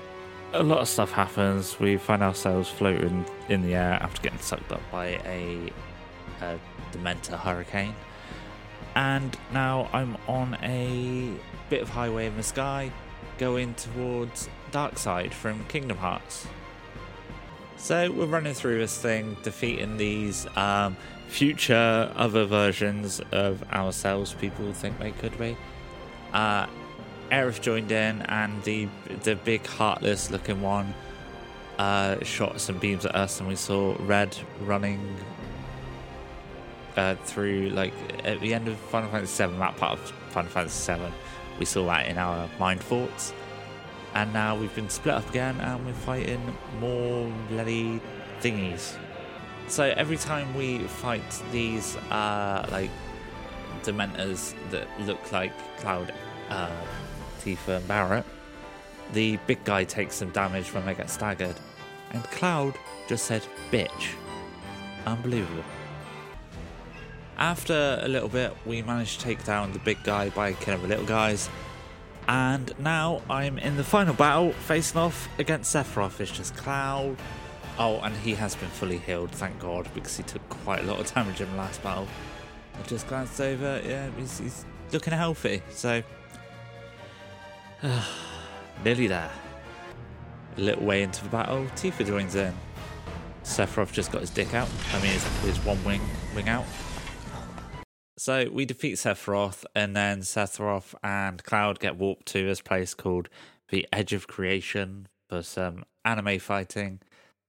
a 0.54 0.64
lot 0.64 0.80
of 0.80 0.88
stuff 0.88 1.12
happens. 1.12 1.78
We 1.80 1.98
find 1.98 2.24
ourselves 2.24 2.70
floating 2.70 3.26
in 3.50 3.64
the 3.64 3.76
air 3.76 4.00
after 4.02 4.22
getting 4.22 4.40
sucked 4.40 4.72
up 4.72 4.82
by 4.92 5.20
a, 5.26 5.72
a 6.44 6.60
Dementor 6.92 7.40
hurricane. 7.40 7.96
And 8.96 9.36
now 9.52 9.90
I'm 9.94 10.18
on 10.28 10.58
a 10.62 11.34
bit 11.70 11.82
of 11.82 11.90
highway 11.90 12.28
in 12.28 12.38
the 12.38 12.44
sky 12.44 12.92
going 13.38 13.74
towards 13.76 14.50
Darkside 14.72 15.34
from 15.34 15.66
Kingdom 15.66 15.98
Hearts. 15.98 16.48
So 17.78 18.12
we're 18.12 18.28
running 18.28 18.54
through 18.54 18.80
this 18.80 18.98
thing, 18.98 19.36
defeating 19.44 19.98
these 19.98 20.48
um, 20.56 20.96
future 21.28 22.12
other 22.16 22.46
versions 22.46 23.20
of 23.32 23.64
ourselves 23.72 24.34
people 24.36 24.72
think 24.74 25.00
they 25.00 25.12
could 25.12 25.38
be. 25.38 25.58
Uh, 26.32 26.68
Aerith 27.32 27.62
joined 27.62 27.92
in, 27.92 28.22
and 28.24 28.64
the 28.64 28.88
the 29.24 29.36
big 29.36 29.66
heartless 29.66 30.30
looking 30.30 30.62
one 30.62 30.94
uh, 31.80 32.24
shot 32.24 32.62
some 32.62 32.78
beams 32.78 33.06
at 33.06 33.16
us, 33.16 33.40
and 33.40 33.50
we 33.50 33.56
saw 33.56 33.96
Red 34.00 34.38
running 34.62 35.18
uh, 36.96 37.16
through 37.26 37.70
like 37.70 37.94
at 38.24 38.40
the 38.42 38.54
end 38.54 38.68
of 38.68 38.78
Final 38.78 39.10
Fantasy 39.10 39.46
VII, 39.46 39.58
that 39.58 39.78
part 39.78 40.00
of 40.00 40.00
Final 40.30 40.50
Fantasy 40.52 40.94
VII. 40.94 41.14
We 41.60 41.66
saw 41.66 41.86
that 41.88 42.08
in 42.08 42.18
our 42.18 42.50
mind 42.60 42.84
forts, 42.84 43.34
and 44.14 44.34
now 44.34 44.56
we've 44.56 44.74
been 44.74 44.90
split 44.90 45.16
up 45.16 45.30
again, 45.30 45.60
and 45.60 45.86
we're 45.86 45.94
fighting 45.94 46.42
more 46.80 47.32
bloody 47.50 48.02
thingies. 48.42 48.96
So 49.68 49.84
every 49.96 50.18
time 50.18 50.54
we 50.56 50.80
fight 50.80 51.24
these 51.52 51.96
uh, 52.12 52.68
like 52.72 52.90
dementors 53.84 54.54
that 54.72 54.88
look 55.02 55.32
like 55.32 55.52
Cloud, 55.80 56.14
uh, 56.50 56.70
Tifa, 57.42 57.78
and 57.78 57.88
Barret, 57.88 58.26
the 59.14 59.38
big 59.48 59.64
guy 59.64 59.84
takes 59.84 60.16
some 60.16 60.30
damage 60.32 60.74
when 60.74 60.86
they 60.86 60.96
get 60.96 61.10
staggered, 61.10 61.56
and 62.12 62.24
Cloud 62.26 62.76
just 63.08 63.26
said 63.26 63.44
"bitch." 63.72 64.16
Unbelievable. 65.06 65.64
After 67.44 68.00
a 68.02 68.08
little 68.08 68.30
bit, 68.30 68.56
we 68.66 68.82
managed 68.84 69.20
to 69.20 69.26
take 69.26 69.44
down 69.44 69.74
the 69.74 69.80
big 69.80 70.02
guy 70.06 70.30
by 70.30 70.54
killing 70.54 70.82
the 70.82 70.88
little 70.88 71.06
guys. 71.06 71.50
And 72.30 72.72
now 72.80 73.22
I'm 73.30 73.58
in 73.58 73.76
the 73.76 73.84
final 73.84 74.14
battle, 74.14 74.54
facing 74.54 75.02
off 75.02 75.28
against 75.38 75.76
Sephiroth. 75.76 76.22
It's 76.22 76.32
just 76.32 76.56
Cloud. 76.56 77.18
Oh, 77.78 78.00
and 78.00 78.16
he 78.16 78.34
has 78.36 78.56
been 78.56 78.70
fully 78.70 78.98
healed, 78.98 79.30
thank 79.32 79.60
God, 79.60 79.90
because 79.94 80.16
he 80.16 80.24
took 80.24 80.48
quite 80.48 80.80
a 80.80 80.88
lot 80.88 81.02
of 81.02 81.14
damage 81.14 81.42
in 81.42 81.52
the 81.52 81.58
last 81.58 81.84
battle. 81.84 82.08
I 82.82 82.88
just 82.88 83.10
glanced 83.10 83.42
over, 83.42 83.82
yeah, 83.86 84.10
he's, 84.18 84.40
he's 84.40 84.66
looking 84.94 85.12
healthy, 85.12 85.62
so. 85.70 86.02
nearly 88.86 89.08
there. 89.08 89.32
A 90.56 90.62
little 90.62 90.86
way 90.86 91.04
into 91.04 91.22
the 91.22 91.30
battle, 91.30 91.66
Tifa 91.76 92.08
joins 92.08 92.36
in. 92.36 92.54
Sephiroth 93.44 93.92
just 93.92 94.14
got 94.14 94.22
his 94.22 94.30
dick 94.30 94.54
out. 94.54 94.70
I 94.94 95.02
mean, 95.02 95.12
his, 95.12 95.26
his 95.42 95.60
one 95.66 95.84
wing 95.84 96.00
wing 96.34 96.48
out. 96.48 96.64
So 98.24 98.50
we 98.50 98.64
defeat 98.64 98.96
Sephiroth, 98.96 99.66
and 99.76 99.98
then 99.98 100.22
Sephiroth 100.22 100.96
and 101.04 101.44
Cloud 101.44 101.82
get 101.82 101.98
warped 101.98 102.26
to 102.28 102.46
this 102.46 102.62
place 102.62 102.94
called 102.94 103.28
the 103.68 103.86
Edge 103.92 104.14
of 104.14 104.28
Creation 104.28 105.10
for 105.30 105.44
some 105.44 105.84
anime 106.06 106.40
fighting. 106.40 107.02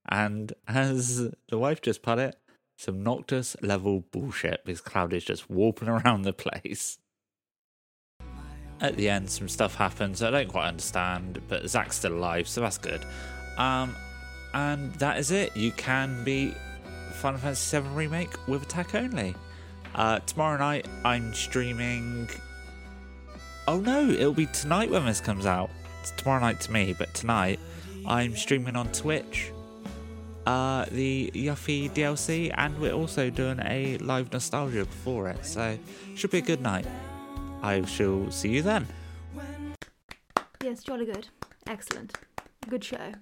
And 0.09 0.51
as 0.67 1.29
the 1.47 1.57
wife 1.57 1.81
just 1.81 2.01
put 2.01 2.19
it, 2.19 2.35
some 2.77 3.01
Noctis 3.01 3.55
level 3.61 4.03
bullshit 4.11 4.65
because 4.65 4.81
Cloud 4.81 5.13
is 5.13 5.23
just 5.23 5.49
warping 5.49 5.87
around 5.87 6.23
the 6.23 6.33
place. 6.33 6.97
At 8.81 8.97
the 8.97 9.07
end, 9.07 9.29
some 9.29 9.47
stuff 9.47 9.75
happens 9.75 10.21
I 10.21 10.29
don't 10.29 10.49
quite 10.49 10.67
understand, 10.67 11.41
but 11.47 11.69
Zack's 11.69 11.95
still 11.95 12.15
alive, 12.15 12.49
so 12.49 12.59
that's 12.59 12.79
good. 12.79 13.05
Um, 13.57 13.95
and 14.53 14.93
that 14.95 15.19
is 15.19 15.31
it. 15.31 15.55
You 15.55 15.71
can 15.71 16.25
be 16.25 16.53
Final 17.13 17.39
Fantasy 17.39 17.79
VII 17.79 17.87
Remake 17.95 18.47
with 18.49 18.63
attack 18.63 18.93
only. 18.93 19.35
Uh, 19.95 20.19
tomorrow 20.19 20.57
night, 20.57 20.85
I'm 21.05 21.33
streaming. 21.33 22.29
Oh 23.67 23.79
no, 23.79 24.09
it'll 24.09 24.33
be 24.33 24.45
tonight 24.47 24.89
when 24.91 25.05
this 25.05 25.21
comes 25.21 25.45
out. 25.45 25.69
It's 26.01 26.11
tomorrow 26.11 26.41
night 26.41 26.59
to 26.61 26.71
me, 26.71 26.93
but 26.97 27.13
tonight 27.13 27.59
I'm 28.05 28.35
streaming 28.35 28.75
on 28.75 28.91
Twitch. 28.91 29.51
uh, 30.45 30.85
the 30.91 31.31
Yuffie 31.33 31.89
DLC, 31.89 32.53
and 32.55 32.77
we're 32.79 32.91
also 32.93 33.29
doing 33.31 33.59
a 33.63 33.97
live 33.97 34.29
Nostalgiugh 34.29 34.85
before 34.85 35.29
it, 35.29 35.43
so 35.43 35.77
should 36.15 36.29
be 36.29 36.37
a 36.37 36.41
good 36.41 36.61
night. 36.61 36.85
I 37.63 37.83
shall 37.85 38.29
see 38.29 38.49
you 38.49 38.61
then. 38.61 38.85
Yes, 40.63 40.83
jolly 40.83 41.05
good. 41.05 41.29
Excellent. 41.67 42.15
Good 42.69 42.83
show. 42.83 43.13